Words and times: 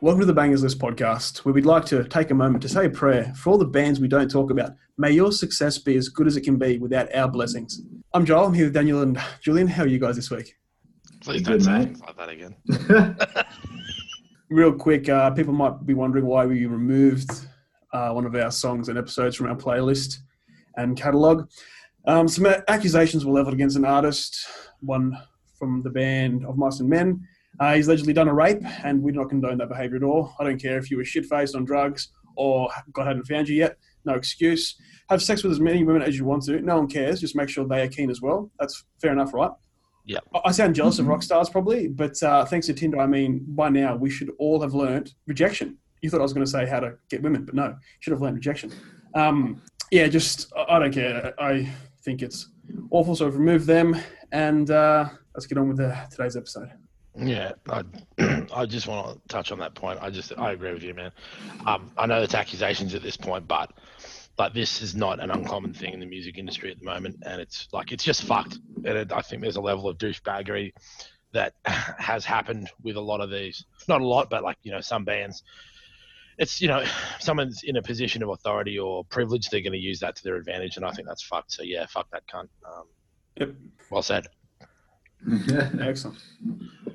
Welcome 0.00 0.20
to 0.20 0.26
the 0.26 0.32
Bangers 0.32 0.62
List 0.62 0.78
podcast, 0.78 1.38
where 1.38 1.52
we'd 1.52 1.66
like 1.66 1.84
to 1.86 2.04
take 2.04 2.30
a 2.30 2.34
moment 2.34 2.62
to 2.62 2.68
say 2.68 2.86
a 2.86 2.90
prayer 2.90 3.34
for 3.34 3.50
all 3.50 3.58
the 3.58 3.64
bands 3.64 3.98
we 3.98 4.06
don't 4.06 4.30
talk 4.30 4.52
about. 4.52 4.76
May 4.96 5.10
your 5.10 5.32
success 5.32 5.76
be 5.76 5.96
as 5.96 6.08
good 6.08 6.28
as 6.28 6.36
it 6.36 6.42
can 6.42 6.56
be 6.56 6.78
without 6.78 7.12
our 7.16 7.28
blessings. 7.28 7.82
I'm 8.14 8.24
Joel. 8.24 8.46
I'm 8.46 8.54
here 8.54 8.66
with 8.66 8.74
Daniel 8.74 9.02
and 9.02 9.20
Julian. 9.40 9.66
How 9.66 9.82
are 9.82 9.88
you 9.88 9.98
guys 9.98 10.14
this 10.14 10.30
week? 10.30 10.54
Please 11.20 11.42
don't 11.42 11.60
say 11.60 11.86
things 11.86 12.00
like 12.00 12.16
that 12.16 12.28
again. 12.28 12.54
Real 14.50 14.72
quick, 14.72 15.08
uh, 15.08 15.32
people 15.32 15.52
might 15.52 15.84
be 15.84 15.94
wondering 15.94 16.26
why 16.26 16.46
we 16.46 16.66
removed 16.66 17.32
uh, 17.92 18.10
one 18.10 18.24
of 18.24 18.36
our 18.36 18.52
songs 18.52 18.88
and 18.88 18.96
episodes 18.96 19.34
from 19.34 19.48
our 19.48 19.56
playlist 19.56 20.18
and 20.76 20.96
catalogue. 20.96 21.50
Um, 22.06 22.28
some 22.28 22.46
accusations 22.68 23.26
were 23.26 23.32
leveled 23.32 23.54
against 23.54 23.76
an 23.76 23.84
artist, 23.84 24.46
one 24.78 25.18
from 25.58 25.82
the 25.82 25.90
band 25.90 26.46
of 26.46 26.56
Mice 26.56 26.78
and 26.78 26.88
Men. 26.88 27.26
Uh, 27.60 27.74
he's 27.74 27.88
allegedly 27.88 28.12
done 28.12 28.28
a 28.28 28.34
rape, 28.34 28.62
and 28.84 29.02
we 29.02 29.12
do 29.12 29.18
not 29.18 29.28
condone 29.28 29.58
that 29.58 29.68
behaviour 29.68 29.96
at 29.96 30.02
all. 30.02 30.32
I 30.38 30.44
don't 30.44 30.60
care 30.60 30.78
if 30.78 30.90
you 30.90 30.96
were 30.96 31.04
shit 31.04 31.26
faced 31.26 31.54
on 31.56 31.64
drugs 31.64 32.08
or 32.36 32.70
God 32.92 33.06
hadn't 33.08 33.24
found 33.24 33.48
you 33.48 33.56
yet. 33.56 33.76
No 34.04 34.14
excuse. 34.14 34.76
Have 35.10 35.22
sex 35.22 35.42
with 35.42 35.50
as 35.52 35.58
many 35.60 35.82
women 35.82 36.02
as 36.02 36.16
you 36.16 36.24
want 36.24 36.44
to. 36.44 36.60
No 36.60 36.76
one 36.76 36.86
cares. 36.86 37.20
Just 37.20 37.34
make 37.34 37.48
sure 37.48 37.66
they 37.66 37.82
are 37.82 37.88
keen 37.88 38.10
as 38.10 38.20
well. 38.22 38.50
That's 38.60 38.84
fair 39.02 39.12
enough, 39.12 39.34
right? 39.34 39.50
Yep. 40.06 40.24
I- 40.34 40.40
I 40.46 40.50
sound 40.52 40.74
jealous 40.76 40.98
of 41.00 41.08
rock 41.08 41.22
stars 41.22 41.50
probably, 41.50 41.88
but 41.88 42.22
uh, 42.22 42.44
thanks 42.44 42.66
to 42.68 42.74
Tinder, 42.74 43.00
I 43.00 43.06
mean, 43.06 43.44
by 43.48 43.68
now 43.70 43.96
we 43.96 44.08
should 44.08 44.30
all 44.38 44.60
have 44.62 44.72
learned 44.74 45.12
rejection. 45.26 45.76
You 46.00 46.10
thought 46.10 46.20
I 46.20 46.22
was 46.22 46.32
going 46.32 46.44
to 46.46 46.50
say 46.50 46.64
how 46.64 46.78
to 46.80 46.94
get 47.10 47.22
women, 47.22 47.44
but 47.44 47.54
no, 47.56 47.74
should 48.00 48.12
have 48.12 48.22
learned 48.22 48.36
rejection. 48.36 48.72
Um, 49.14 49.60
yeah, 49.90 50.06
just 50.06 50.52
I 50.56 50.76
I 50.76 50.78
don't 50.78 50.92
care. 50.92 51.34
I 51.40 51.68
think 52.04 52.22
it's 52.22 52.48
awful. 52.90 53.16
So 53.16 53.26
I've 53.26 53.36
removed 53.36 53.66
them, 53.66 53.96
and 54.30 54.70
uh, 54.70 55.08
let's 55.34 55.46
get 55.46 55.58
on 55.58 55.66
with 55.68 55.78
the, 55.78 55.96
today's 56.10 56.36
episode. 56.36 56.70
Yeah, 57.18 57.52
I, 57.68 57.82
I 58.54 58.66
just 58.66 58.86
want 58.86 59.20
to 59.20 59.28
touch 59.28 59.50
on 59.52 59.58
that 59.58 59.74
point. 59.74 59.98
I 60.00 60.10
just 60.10 60.32
I 60.38 60.52
agree 60.52 60.72
with 60.72 60.82
you, 60.82 60.94
man. 60.94 61.12
Um, 61.66 61.90
I 61.98 62.06
know 62.06 62.22
it's 62.22 62.34
accusations 62.34 62.94
at 62.94 63.02
this 63.02 63.16
point, 63.16 63.48
but 63.48 63.72
like 64.38 64.54
this 64.54 64.82
is 64.82 64.94
not 64.94 65.20
an 65.20 65.30
uncommon 65.30 65.74
thing 65.74 65.94
in 65.94 66.00
the 66.00 66.06
music 66.06 66.38
industry 66.38 66.70
at 66.70 66.78
the 66.78 66.84
moment, 66.84 67.16
and 67.26 67.40
it's 67.40 67.68
like 67.72 67.92
it's 67.92 68.04
just 68.04 68.22
fucked. 68.22 68.58
And 68.84 68.98
it, 68.98 69.12
I 69.12 69.22
think 69.22 69.42
there's 69.42 69.56
a 69.56 69.60
level 69.60 69.88
of 69.88 69.98
douchebaggery 69.98 70.72
that 71.32 71.54
has 71.64 72.24
happened 72.24 72.70
with 72.82 72.96
a 72.96 73.00
lot 73.00 73.20
of 73.20 73.30
these. 73.30 73.64
Not 73.88 74.00
a 74.00 74.06
lot, 74.06 74.30
but 74.30 74.44
like 74.44 74.58
you 74.62 74.70
know 74.70 74.80
some 74.80 75.04
bands. 75.04 75.42
It's 76.38 76.60
you 76.60 76.68
know 76.68 76.84
someone's 77.18 77.62
in 77.64 77.76
a 77.76 77.82
position 77.82 78.22
of 78.22 78.28
authority 78.30 78.78
or 78.78 79.04
privilege, 79.06 79.50
they're 79.50 79.60
going 79.60 79.72
to 79.72 79.78
use 79.78 80.00
that 80.00 80.16
to 80.16 80.24
their 80.24 80.36
advantage, 80.36 80.76
and 80.76 80.86
I 80.86 80.92
think 80.92 81.08
that's 81.08 81.22
fucked. 81.22 81.52
So 81.52 81.64
yeah, 81.64 81.86
fuck 81.86 82.08
that 82.12 82.24
cunt. 82.32 82.48
Um, 82.66 82.84
Yep. 83.40 83.54
Well 83.90 84.02
said. 84.02 84.26
Excellent. 85.80 86.16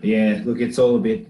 yeah, 0.02 0.42
look, 0.46 0.60
it's 0.60 0.80
all 0.80 0.96
a 0.96 1.00
bit, 1.00 1.28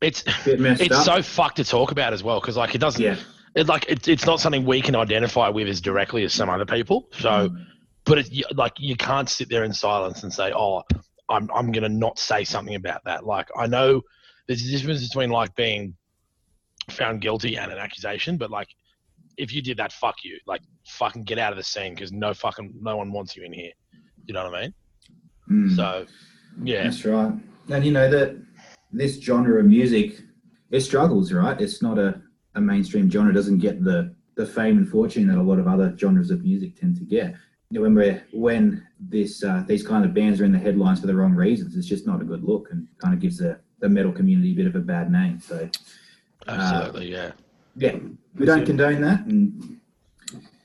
It's 0.00 0.22
bit 0.44 0.60
messed 0.60 0.82
it's 0.82 0.94
up. 0.94 1.04
so 1.04 1.22
fucked 1.22 1.56
to 1.56 1.64
talk 1.64 1.90
about 1.92 2.12
as 2.12 2.22
well 2.22 2.40
because 2.40 2.56
like 2.56 2.74
it 2.74 2.78
doesn't 2.78 3.02
yeah, 3.02 3.16
it, 3.54 3.66
like 3.66 3.86
it's 3.88 4.08
it's 4.08 4.26
not 4.26 4.40
something 4.40 4.64
we 4.66 4.80
can 4.80 4.94
identify 4.96 5.48
with 5.48 5.68
as 5.68 5.80
directly 5.80 6.24
as 6.24 6.32
some 6.32 6.48
other 6.50 6.66
people 6.66 7.08
so 7.12 7.48
Mm. 7.48 7.64
but 8.04 8.18
it, 8.18 8.56
like 8.56 8.72
you 8.78 8.96
can't 8.96 9.28
sit 9.28 9.48
there 9.48 9.64
in 9.64 9.72
silence 9.72 10.22
and 10.22 10.32
say 10.32 10.52
oh 10.54 10.82
i'm 11.28 11.48
i'm 11.54 11.70
going 11.72 11.82
to 11.82 11.88
not 11.88 12.18
say 12.18 12.42
something 12.44 12.74
about 12.74 13.02
that 13.04 13.24
like 13.26 13.48
i 13.56 13.66
know 13.66 14.00
there's 14.46 14.62
a 14.66 14.70
difference 14.70 15.06
between 15.06 15.30
like 15.30 15.54
being 15.56 15.94
found 16.90 17.20
guilty 17.20 17.56
and 17.56 17.70
an 17.70 17.78
accusation 17.78 18.36
but 18.38 18.50
like 18.50 18.68
if 19.36 19.52
you 19.52 19.60
did 19.62 19.76
that 19.76 19.92
fuck 19.92 20.16
you 20.24 20.38
like 20.46 20.62
fucking 20.86 21.22
get 21.24 21.38
out 21.38 21.52
of 21.52 21.58
the 21.58 21.64
scene 21.64 21.94
because 21.94 22.12
no 22.12 22.32
fucking 22.32 22.72
no 22.80 22.96
one 22.96 23.12
wants 23.12 23.36
you 23.36 23.44
in 23.44 23.52
here 23.52 23.72
you 24.26 24.32
know 24.34 24.44
what 24.44 24.54
i 24.54 24.62
mean 24.62 24.74
Mm, 25.50 25.74
so 25.74 26.06
yeah 26.62 26.84
that's 26.84 27.04
right. 27.04 27.32
And 27.70 27.84
you 27.84 27.92
know 27.92 28.08
that 28.10 28.36
this 28.92 29.20
genre 29.20 29.60
of 29.60 29.66
music, 29.66 30.20
it 30.70 30.80
struggles, 30.80 31.32
right? 31.32 31.60
It's 31.60 31.82
not 31.82 31.98
a, 31.98 32.20
a 32.54 32.60
mainstream 32.60 33.10
genre. 33.10 33.30
It 33.30 33.34
doesn't 33.34 33.58
get 33.58 33.82
the 33.84 34.14
the 34.36 34.46
fame 34.46 34.78
and 34.78 34.88
fortune 34.88 35.26
that 35.28 35.38
a 35.38 35.42
lot 35.42 35.58
of 35.58 35.66
other 35.66 35.94
genres 35.98 36.30
of 36.30 36.42
music 36.42 36.76
tend 36.76 36.96
to 36.96 37.04
get. 37.04 37.34
You 37.70 37.78
know, 37.78 37.82
when 37.82 37.94
we're 37.94 38.24
when 38.32 38.86
this 38.98 39.44
uh, 39.44 39.64
these 39.66 39.86
kind 39.86 40.04
of 40.04 40.14
bands 40.14 40.40
are 40.40 40.44
in 40.44 40.52
the 40.52 40.58
headlines 40.58 41.00
for 41.00 41.06
the 41.06 41.14
wrong 41.14 41.34
reasons, 41.34 41.76
it's 41.76 41.86
just 41.86 42.06
not 42.06 42.22
a 42.22 42.24
good 42.24 42.44
look, 42.44 42.68
and 42.70 42.88
kind 42.98 43.14
of 43.14 43.20
gives 43.20 43.38
the 43.38 43.58
the 43.80 43.88
metal 43.88 44.12
community 44.12 44.52
a 44.52 44.56
bit 44.56 44.66
of 44.66 44.74
a 44.74 44.80
bad 44.80 45.10
name. 45.12 45.40
So 45.40 45.68
absolutely 46.46 47.12
yeah 47.12 47.32
yeah, 47.78 47.96
we 48.34 48.44
don't 48.44 48.66
condone 48.66 49.00
that, 49.02 49.20
and 49.26 49.77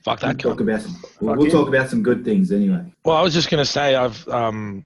fuck 0.04 0.22
we'll 0.22 0.32
that 0.32 0.38
talk 0.38 0.60
about 0.60 0.82
some, 0.82 1.02
we'll, 1.20 1.36
we'll 1.36 1.50
talk 1.50 1.68
about 1.68 1.88
some 1.88 2.02
good 2.02 2.24
things 2.24 2.52
anyway. 2.52 2.84
Well, 3.04 3.16
I 3.16 3.22
was 3.22 3.34
just 3.34 3.50
going 3.50 3.64
to 3.64 3.70
say, 3.70 3.94
I've 3.94 4.26
um, 4.28 4.84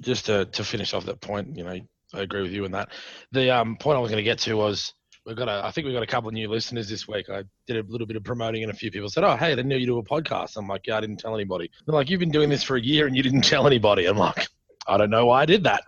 just 0.00 0.26
to, 0.26 0.46
to 0.46 0.64
finish 0.64 0.94
off 0.94 1.04
that 1.06 1.20
point. 1.20 1.56
You 1.56 1.64
know, 1.64 1.80
I 2.14 2.20
agree 2.20 2.42
with 2.42 2.52
you 2.52 2.64
in 2.64 2.72
that. 2.72 2.90
The 3.32 3.50
um, 3.50 3.76
point 3.76 3.96
I 3.96 4.00
was 4.00 4.10
going 4.10 4.22
to 4.22 4.24
get 4.24 4.38
to 4.40 4.54
was 4.54 4.94
we've 5.26 5.36
got 5.36 5.48
a. 5.48 5.64
I 5.64 5.70
think 5.70 5.84
we've 5.84 5.94
got 5.94 6.02
a 6.02 6.06
couple 6.06 6.28
of 6.28 6.34
new 6.34 6.48
listeners 6.48 6.88
this 6.88 7.06
week. 7.08 7.28
I 7.28 7.44
did 7.66 7.76
a 7.76 7.90
little 7.90 8.06
bit 8.06 8.16
of 8.16 8.24
promoting, 8.24 8.62
and 8.62 8.72
a 8.72 8.76
few 8.76 8.90
people 8.90 9.08
said, 9.08 9.24
"Oh, 9.24 9.36
hey, 9.36 9.54
they 9.54 9.62
knew 9.62 9.76
you 9.76 9.86
do 9.86 9.98
a 9.98 10.04
podcast." 10.04 10.56
I'm 10.56 10.68
like, 10.68 10.86
"Yeah, 10.86 10.96
I 10.96 11.00
didn't 11.00 11.18
tell 11.18 11.34
anybody." 11.34 11.70
They're 11.86 11.94
like, 11.94 12.08
"You've 12.08 12.20
been 12.20 12.30
doing 12.30 12.48
this 12.48 12.62
for 12.62 12.76
a 12.76 12.80
year 12.80 13.06
and 13.06 13.16
you 13.16 13.22
didn't 13.22 13.42
tell 13.44 13.66
anybody." 13.66 14.06
I'm 14.06 14.16
like, 14.16 14.46
"I 14.86 14.96
don't 14.96 15.10
know 15.10 15.26
why 15.26 15.42
I 15.42 15.46
did 15.46 15.64
that." 15.64 15.82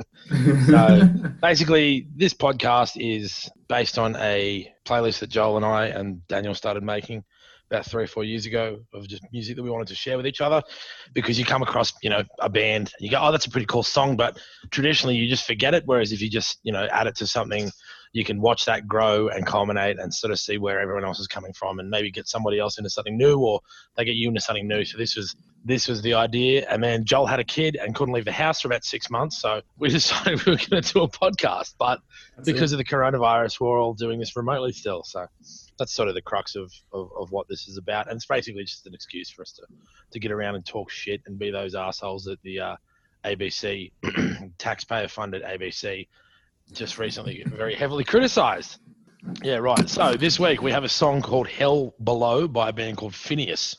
So 0.66 1.08
basically, 1.42 2.06
this 2.14 2.34
podcast 2.34 3.00
is 3.00 3.50
based 3.68 3.98
on 3.98 4.16
a 4.16 4.72
playlist 4.84 5.20
that 5.20 5.30
Joel 5.30 5.56
and 5.56 5.64
I 5.64 5.86
and 5.86 6.26
Daniel 6.28 6.54
started 6.54 6.82
making 6.82 7.24
about 7.70 7.86
three 7.86 8.04
or 8.04 8.06
four 8.06 8.24
years 8.24 8.46
ago 8.46 8.80
of 8.92 9.06
just 9.06 9.22
music 9.32 9.56
that 9.56 9.62
we 9.62 9.70
wanted 9.70 9.86
to 9.88 9.94
share 9.94 10.16
with 10.16 10.26
each 10.26 10.40
other 10.40 10.62
because 11.14 11.38
you 11.38 11.44
come 11.44 11.62
across, 11.62 11.92
you 12.02 12.10
know, 12.10 12.22
a 12.40 12.48
band 12.48 12.92
and 12.98 13.04
you 13.04 13.10
go, 13.10 13.18
oh, 13.20 13.30
that's 13.30 13.46
a 13.46 13.50
pretty 13.50 13.66
cool 13.66 13.82
song, 13.82 14.16
but 14.16 14.38
traditionally 14.70 15.16
you 15.16 15.28
just 15.28 15.46
forget 15.46 15.72
it. 15.74 15.84
Whereas 15.86 16.12
if 16.12 16.20
you 16.20 16.28
just, 16.28 16.58
you 16.62 16.72
know, 16.72 16.88
add 16.90 17.06
it 17.06 17.14
to 17.16 17.26
something, 17.26 17.70
you 18.12 18.24
can 18.24 18.40
watch 18.40 18.64
that 18.64 18.88
grow 18.88 19.28
and 19.28 19.46
culminate 19.46 20.00
and 20.00 20.12
sort 20.12 20.32
of 20.32 20.40
see 20.40 20.58
where 20.58 20.80
everyone 20.80 21.04
else 21.04 21.20
is 21.20 21.28
coming 21.28 21.52
from 21.52 21.78
and 21.78 21.88
maybe 21.88 22.10
get 22.10 22.26
somebody 22.26 22.58
else 22.58 22.76
into 22.76 22.90
something 22.90 23.16
new 23.16 23.38
or 23.38 23.60
they 23.96 24.04
get 24.04 24.16
you 24.16 24.28
into 24.28 24.40
something 24.40 24.66
new. 24.66 24.84
So 24.84 24.98
this 24.98 25.16
was 25.16 25.36
this 25.64 25.86
was 25.86 26.02
the 26.02 26.14
idea. 26.14 26.66
And 26.68 26.82
then 26.82 27.04
Joel 27.04 27.26
had 27.26 27.38
a 27.38 27.44
kid 27.44 27.76
and 27.76 27.94
couldn't 27.94 28.14
leave 28.14 28.24
the 28.24 28.32
house 28.32 28.62
for 28.62 28.68
about 28.68 28.84
six 28.84 29.10
months. 29.10 29.40
So 29.40 29.60
we 29.78 29.88
decided 29.90 30.44
we 30.44 30.52
were 30.52 30.58
going 30.58 30.82
to 30.82 30.92
do 30.92 31.02
a 31.02 31.08
podcast. 31.08 31.74
But 31.78 32.00
That's 32.36 32.48
it. 32.48 32.52
because 32.52 32.72
of 32.72 32.78
the 32.78 32.84
coronavirus, 32.84 33.60
we're 33.60 33.80
all 33.80 33.94
doing 33.94 34.18
this 34.18 34.34
remotely 34.36 34.72
still. 34.72 35.04
So 35.04 35.26
that's 35.80 35.92
sort 35.92 36.08
of 36.08 36.14
the 36.14 36.22
crux 36.22 36.54
of, 36.54 36.72
of, 36.92 37.10
of 37.18 37.32
what 37.32 37.48
this 37.48 37.66
is 37.66 37.76
about. 37.76 38.08
And 38.08 38.16
it's 38.16 38.26
basically 38.26 38.62
just 38.62 38.86
an 38.86 38.94
excuse 38.94 39.30
for 39.30 39.42
us 39.42 39.50
to, 39.52 39.62
to 40.12 40.20
get 40.20 40.30
around 40.30 40.54
and 40.54 40.64
talk 40.64 40.90
shit 40.90 41.22
and 41.26 41.38
be 41.38 41.50
those 41.50 41.74
assholes 41.74 42.24
that 42.24 42.40
the 42.42 42.60
uh, 42.60 42.76
ABC, 43.24 43.90
taxpayer 44.58 45.08
funded 45.08 45.42
ABC, 45.42 46.06
just 46.72 46.98
recently 46.98 47.42
very 47.46 47.74
heavily 47.74 48.04
criticized. 48.04 48.78
Yeah, 49.42 49.56
right. 49.56 49.88
So 49.88 50.14
this 50.14 50.38
week 50.38 50.62
we 50.62 50.70
have 50.70 50.84
a 50.84 50.88
song 50.88 51.22
called 51.22 51.48
Hell 51.48 51.94
Below 52.02 52.46
by 52.46 52.68
a 52.68 52.72
band 52.72 52.96
called 52.98 53.14
Phinehas. 53.14 53.76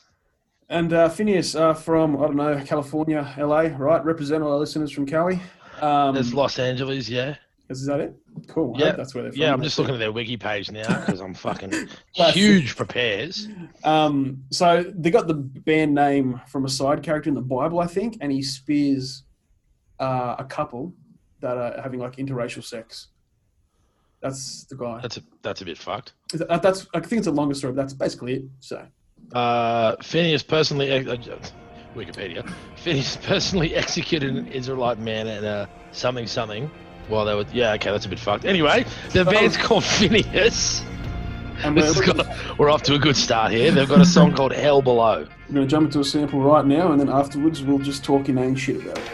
And 0.68 0.92
uh, 0.92 1.08
Phinehas 1.08 1.54
uh, 1.54 1.74
from 1.74 2.16
I 2.16 2.26
don't 2.26 2.36
know 2.36 2.62
California, 2.64 3.32
LA, 3.38 3.68
right? 3.76 4.04
Represent 4.04 4.42
all 4.42 4.52
our 4.52 4.58
listeners 4.58 4.90
from 4.90 5.06
Cali. 5.06 5.40
Um, 5.80 6.14
There's 6.14 6.34
Los 6.34 6.58
Angeles, 6.58 7.08
yeah. 7.08 7.36
Is 7.80 7.86
that 7.86 8.00
it? 8.00 8.14
Cool. 8.48 8.74
I 8.76 8.80
Yeah. 8.80 8.92
that's 8.92 9.14
where 9.14 9.22
they're 9.24 9.32
from. 9.32 9.40
Yeah, 9.40 9.52
I'm 9.52 9.62
just 9.62 9.78
looking 9.78 9.94
at 9.94 9.98
their 9.98 10.12
wiki 10.12 10.36
page 10.36 10.70
now 10.70 10.86
because 11.06 11.20
I'm 11.20 11.34
fucking 11.34 11.72
huge 12.12 12.76
prepares. 12.76 13.48
Um, 13.84 14.44
so 14.50 14.84
they 14.94 15.10
got 15.10 15.26
the 15.26 15.34
band 15.34 15.94
name 15.94 16.40
from 16.48 16.64
a 16.64 16.68
side 16.68 17.02
character 17.02 17.28
in 17.28 17.34
the 17.34 17.40
Bible, 17.42 17.80
I 17.80 17.86
think, 17.86 18.18
and 18.20 18.30
he 18.32 18.42
spears 18.42 19.24
uh, 20.00 20.36
a 20.38 20.44
couple 20.44 20.94
that 21.40 21.56
are 21.56 21.80
having 21.82 22.00
like 22.00 22.16
interracial 22.16 22.62
sex. 22.64 23.08
That's 24.20 24.64
the 24.64 24.76
guy. 24.76 25.00
That's 25.02 25.16
a, 25.16 25.22
that's 25.42 25.62
a 25.62 25.64
bit 25.64 25.76
fucked. 25.78 26.12
That- 26.32 26.62
That's 26.62 26.86
I 26.94 27.00
think 27.00 27.18
it's 27.20 27.26
a 27.26 27.32
longer 27.32 27.54
story, 27.54 27.72
but 27.72 27.82
that's 27.82 27.94
basically 27.94 28.34
it. 28.34 28.42
So 28.60 28.86
Uh, 29.34 29.96
Phinehas 30.02 30.42
personally, 30.44 30.92
uh, 30.92 31.16
Wikipedia, 31.96 32.48
Phinehas 32.76 33.16
personally 33.22 33.74
executed 33.82 34.36
an 34.36 34.46
Israelite 34.48 34.98
man 34.98 35.26
and 35.26 35.44
uh, 35.44 35.66
something 35.90 36.26
something. 36.26 36.70
While 37.08 37.24
they 37.24 37.34
were, 37.34 37.44
yeah, 37.52 37.72
okay, 37.74 37.90
that's 37.90 38.06
a 38.06 38.08
bit 38.08 38.18
fucked. 38.18 38.44
Anyway, 38.44 38.84
the 39.10 39.20
um, 39.20 39.26
band's 39.26 39.56
called 39.56 39.84
Phinehas. 39.84 40.82
and 41.64 41.76
we're, 41.76 42.06
got- 42.06 42.58
we're 42.58 42.70
off 42.70 42.82
to 42.84 42.94
a 42.94 42.98
good 42.98 43.16
start 43.16 43.52
here. 43.52 43.70
They've 43.70 43.88
got 43.88 44.00
a 44.00 44.04
song 44.06 44.32
called 44.36 44.52
Hell 44.52 44.82
Below. 44.82 45.26
we're 45.48 45.54
going 45.54 45.66
to 45.66 45.70
jump 45.70 45.86
into 45.86 46.00
a 46.00 46.04
sample 46.04 46.40
right 46.40 46.64
now, 46.64 46.92
and 46.92 47.00
then 47.00 47.08
afterwards 47.08 47.62
we'll 47.62 47.78
just 47.78 48.04
talk 48.04 48.28
inane 48.28 48.54
shit 48.56 48.82
about 48.82 48.98
it. 48.98 49.04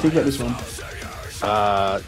Think 0.00 0.14
about 0.14 0.24
this 0.24 0.38
one? 0.40 0.54
Uh, 1.42 2.00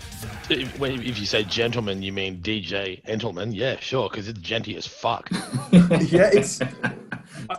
if, 0.48 0.80
if 0.80 1.18
you 1.18 1.26
say 1.26 1.44
gentleman, 1.44 2.02
you 2.02 2.12
mean 2.12 2.40
djentleman? 2.42 3.52
Yeah, 3.52 3.78
sure, 3.80 4.08
because 4.08 4.28
it's 4.28 4.38
djenty 4.40 4.76
as 4.76 4.86
fuck. 4.86 5.28
yeah, 6.10 6.30
it's. 6.32 6.60
I- 6.60 6.68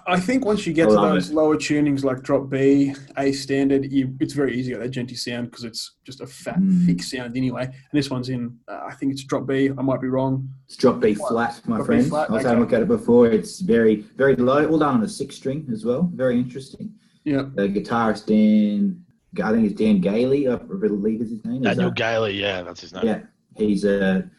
I 0.07 0.19
think 0.19 0.45
once 0.45 0.65
you 0.65 0.73
get 0.73 0.87
to 0.89 0.95
those 0.95 1.29
it. 1.29 1.35
lower 1.35 1.55
tunings 1.55 2.03
like 2.03 2.21
drop 2.23 2.49
B, 2.49 2.95
A 3.17 3.31
standard, 3.31 3.91
you, 3.91 4.15
it's 4.19 4.33
very 4.33 4.57
easy 4.57 4.71
to 4.73 4.79
get 4.79 4.83
that 4.83 4.97
djenty 4.97 5.17
sound 5.17 5.49
because 5.51 5.65
it's 5.65 5.95
just 6.05 6.21
a 6.21 6.27
fat, 6.27 6.57
Mm. 6.57 6.85
thick 6.85 7.03
sound 7.03 7.35
anyway. 7.37 7.65
And 7.65 7.73
this 7.91 8.09
one's 8.09 8.29
in, 8.29 8.57
uh, 8.67 8.79
I 8.87 8.93
think 8.95 9.11
it's 9.11 9.23
drop 9.23 9.45
B. 9.45 9.69
I 9.77 9.81
might 9.81 10.01
be 10.01 10.07
wrong. 10.07 10.47
It's 10.67 10.77
drop 10.77 10.99
B 10.99 11.13
flat, 11.13 11.59
my 11.67 11.75
Drop 11.77 11.85
friend. 11.87 12.07
flat, 12.07 12.29
I 12.29 12.33
was 12.33 12.39
okay. 12.41 12.49
having 12.49 12.63
a 12.63 12.65
look 12.65 12.73
at 12.73 12.81
it 12.81 12.87
before. 12.87 13.27
It's 13.27 13.59
very, 13.59 13.97
very 14.15 14.35
low, 14.35 14.65
all 14.67 14.79
done 14.79 14.95
on 14.95 15.01
the 15.01 15.09
six 15.09 15.35
string 15.35 15.67
as 15.71 15.85
well. 15.85 16.09
Very 16.13 16.37
interesting. 16.39 16.91
Yeah, 17.23 17.43
The 17.53 17.67
guitarist 17.67 18.25
Dan, 18.25 19.03
I 19.41 19.51
think 19.51 19.65
it's 19.65 19.79
Dan 19.79 19.99
Gailey, 19.99 20.47
I 20.47 20.55
believe 20.55 21.21
is 21.21 21.31
his 21.31 21.45
name. 21.45 21.65
Is 21.65 21.75
Daniel 21.75 21.89
that- 21.89 21.95
Gailey, 21.95 22.39
yeah, 22.39 22.61
that's 22.61 22.81
his 22.81 22.93
name. 22.93 23.05
Yeah, 23.05 23.21
he's 23.55 23.85
a 23.85 24.29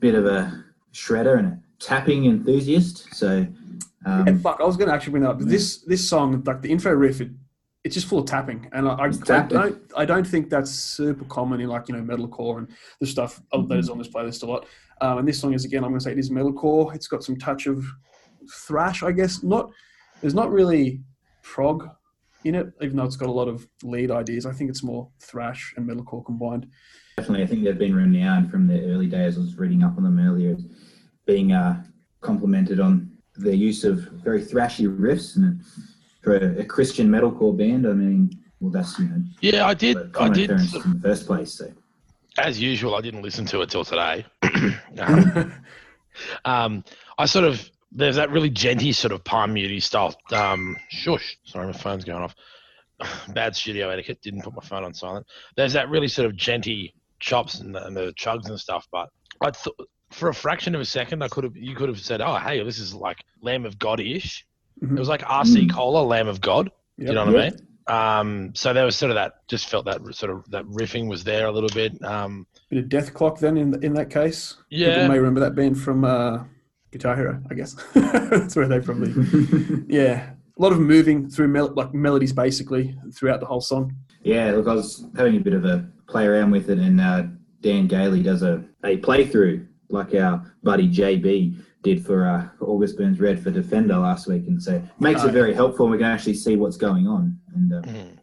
bit 0.00 0.14
of 0.14 0.26
a 0.26 0.64
shredder 0.92 1.38
and 1.38 1.46
a 1.48 1.58
tapping 1.78 2.26
enthusiast. 2.26 3.14
So, 3.14 3.46
um, 4.04 4.26
yeah. 4.26 4.36
Fuck, 4.38 4.60
I 4.60 4.64
was 4.64 4.76
going 4.76 4.88
to 4.88 4.94
actually 4.94 5.12
bring 5.12 5.22
that 5.22 5.30
up. 5.30 5.38
This 5.40 5.78
this 5.82 6.06
song, 6.06 6.42
like 6.44 6.60
the 6.60 6.70
intro 6.70 6.92
riff, 6.92 7.20
it, 7.20 7.30
it's 7.84 7.94
just 7.94 8.06
full 8.06 8.18
of 8.18 8.26
tapping, 8.26 8.68
and 8.72 8.88
I, 8.88 8.92
I, 8.94 9.04
I 9.06 9.10
don't 9.10 9.92
I 9.96 10.04
don't 10.04 10.26
think 10.26 10.50
that's 10.50 10.70
super 10.70 11.24
common 11.24 11.60
in 11.60 11.68
like 11.68 11.88
you 11.88 11.96
know 11.96 12.02
metalcore 12.02 12.58
and 12.58 12.68
the 13.00 13.06
stuff 13.06 13.40
that 13.52 13.78
is 13.78 13.88
on 13.88 13.98
this 13.98 14.08
playlist 14.08 14.42
a 14.42 14.46
lot. 14.46 14.66
Um, 15.00 15.18
and 15.18 15.26
this 15.26 15.40
song 15.40 15.52
is 15.54 15.64
again, 15.64 15.82
I'm 15.82 15.90
going 15.90 15.98
to 15.98 16.04
say 16.04 16.12
it 16.12 16.18
is 16.18 16.30
metalcore. 16.30 16.94
It's 16.94 17.08
got 17.08 17.24
some 17.24 17.36
touch 17.36 17.66
of 17.66 17.84
thrash, 18.66 19.02
I 19.02 19.12
guess. 19.12 19.42
Not 19.42 19.70
there's 20.20 20.34
not 20.34 20.52
really 20.52 21.00
prog 21.42 21.88
in 22.44 22.54
it, 22.54 22.66
even 22.80 22.96
though 22.96 23.04
it's 23.04 23.16
got 23.16 23.28
a 23.28 23.32
lot 23.32 23.48
of 23.48 23.66
lead 23.82 24.10
ideas. 24.10 24.46
I 24.46 24.52
think 24.52 24.70
it's 24.70 24.82
more 24.82 25.08
thrash 25.20 25.74
and 25.76 25.88
metalcore 25.88 26.24
combined. 26.24 26.66
definitely, 27.16 27.44
I 27.44 27.46
think 27.46 27.64
they've 27.64 27.78
been 27.78 27.94
renowned 27.94 28.50
from 28.50 28.66
the 28.66 28.84
early 28.90 29.06
days. 29.06 29.36
I 29.36 29.40
was 29.40 29.56
reading 29.56 29.82
up 29.82 29.96
on 29.96 30.04
them 30.04 30.18
earlier, 30.18 30.54
as 30.54 30.64
being 31.26 31.52
uh, 31.52 31.82
complimented 32.20 32.80
on 32.80 33.10
their 33.36 33.54
use 33.54 33.84
of 33.84 33.98
very 34.24 34.42
thrashy 34.42 34.86
riffs. 34.86 35.36
And 35.36 35.62
for 36.22 36.36
a, 36.36 36.60
a 36.60 36.64
Christian 36.64 37.08
metalcore 37.08 37.56
band, 37.56 37.86
I 37.86 37.92
mean, 37.92 38.30
well, 38.60 38.70
that's 38.70 38.98
you 38.98 39.06
know, 39.06 39.22
Yeah, 39.40 39.66
I 39.66 39.74
did. 39.74 40.16
I 40.16 40.28
did. 40.28 40.50
in 40.50 40.56
the 40.56 41.00
first 41.02 41.26
place. 41.26 41.54
So, 41.54 41.70
As 42.38 42.60
usual, 42.60 42.94
I 42.94 43.00
didn't 43.00 43.22
listen 43.22 43.44
to 43.46 43.62
it 43.62 43.70
till 43.70 43.84
today. 43.84 44.24
um, 44.98 45.52
um, 46.44 46.84
I 47.18 47.26
sort 47.26 47.44
of 47.44 47.68
there's 47.94 48.16
that 48.16 48.30
really 48.30 48.50
djenty 48.50 48.94
sort 48.94 49.12
of 49.12 49.22
palm 49.24 49.54
muty 49.54 49.82
style. 49.82 50.14
Um, 50.32 50.76
shush. 50.88 51.38
Sorry, 51.44 51.66
my 51.66 51.72
phone's 51.72 52.04
going 52.04 52.22
off. 52.22 52.34
Bad 53.28 53.54
studio 53.54 53.90
etiquette. 53.90 54.20
Didn't 54.22 54.42
put 54.42 54.54
my 54.54 54.62
phone 54.62 54.84
on 54.84 54.94
silent. 54.94 55.26
There's 55.56 55.74
that 55.74 55.88
really 55.88 56.08
sort 56.08 56.26
of 56.26 56.32
djenty 56.36 56.92
chops 57.20 57.60
and 57.60 57.74
the, 57.74 57.84
and 57.86 57.96
the 57.96 58.12
chugs 58.18 58.48
and 58.48 58.58
stuff. 58.58 58.86
But 58.90 59.08
I 59.40 59.50
thought 59.50 59.88
for 60.10 60.28
a 60.28 60.34
fraction 60.34 60.74
of 60.74 60.80
a 60.80 60.84
second, 60.84 61.22
I 61.22 61.28
could 61.28 61.44
have 61.44 61.56
you 61.56 61.74
could 61.74 61.88
have 61.88 62.00
said, 62.00 62.20
"Oh, 62.20 62.36
hey, 62.36 62.62
this 62.62 62.78
is 62.78 62.94
like 62.94 63.18
Lamb 63.40 63.64
of 63.64 63.78
God 63.78 64.00
ish." 64.00 64.46
Mhm. 64.82 64.96
It 64.96 64.98
was 64.98 65.08
like 65.08 65.22
RC 65.22 65.66
Mm. 65.66 65.72
Cola, 65.72 66.02
Lamb 66.02 66.28
of 66.28 66.40
God. 66.40 66.70
Yep. 66.98 67.08
You 67.08 67.14
know 67.14 67.26
what 67.26 67.36
I 67.36 67.50
mean? 67.50 67.68
Um, 67.88 68.54
so 68.54 68.72
there 68.72 68.84
was 68.84 68.96
sort 68.96 69.10
of 69.10 69.16
that. 69.16 69.46
Just 69.48 69.68
felt 69.68 69.84
that 69.86 70.00
sort 70.14 70.30
of 70.32 70.48
that 70.50 70.64
riffing 70.66 71.08
was 71.08 71.24
there 71.24 71.46
a 71.46 71.52
little 71.52 71.68
bit. 71.70 72.02
Um, 72.04 72.46
Bit 72.70 72.84
of 72.84 72.90
Dethklok 72.90 73.38
then 73.40 73.56
in 73.56 73.82
in 73.84 73.94
that 73.94 74.08
case. 74.10 74.56
People 74.70 74.86
yeah, 74.86 75.08
may 75.08 75.18
remember 75.18 75.40
that 75.40 75.54
being 75.54 75.74
from 75.74 76.04
uh, 76.04 76.44
Guitar 76.92 77.16
Hero, 77.16 77.42
I 77.50 77.54
guess. 77.54 77.74
That's 77.94 78.54
where 78.54 78.68
they 78.68 78.78
probably. 78.78 79.12
Yeah, 79.88 80.30
a 80.58 80.62
lot 80.62 80.72
of 80.72 80.78
moving 80.80 81.28
through 81.28 81.48
mel- 81.48 81.72
like 81.74 81.92
melodies 81.94 82.32
basically 82.32 82.96
throughout 83.14 83.40
the 83.40 83.46
whole 83.46 83.60
song. 83.62 83.96
Yeah, 84.22 84.52
look, 84.52 84.68
I 84.68 84.74
was 84.74 85.06
having 85.16 85.36
a 85.36 85.40
bit 85.40 85.54
of 85.54 85.64
a 85.64 85.88
play 86.06 86.26
around 86.26 86.50
with 86.52 86.70
it, 86.70 86.78
and 86.78 87.00
uh, 87.00 87.24
Dan 87.62 87.86
Gailey 87.88 88.22
does 88.22 88.42
a, 88.42 88.62
a 88.84 88.98
playthrough 88.98 89.66
like 89.88 90.14
our 90.14 90.44
buddy 90.62 90.88
JB 90.88 91.56
did 91.82 92.04
for, 92.06 92.26
uh, 92.26 92.48
for 92.58 92.66
August 92.66 92.96
Burns 92.96 93.18
Red 93.20 93.42
for 93.42 93.50
Defender 93.50 93.96
last 93.98 94.26
week, 94.28 94.46
and 94.46 94.62
so 94.62 94.80
makes 95.00 95.22
Oh, 95.24 95.28
it 95.28 95.32
very 95.32 95.52
helpful. 95.52 95.86
and 95.86 95.92
We 95.92 95.98
can 95.98 96.06
actually 96.06 96.34
see 96.34 96.56
what's 96.56 96.76
going 96.76 97.06
on, 97.08 97.38
and 97.54 97.72
uh, 97.72 97.80
Mhm. 97.82 98.18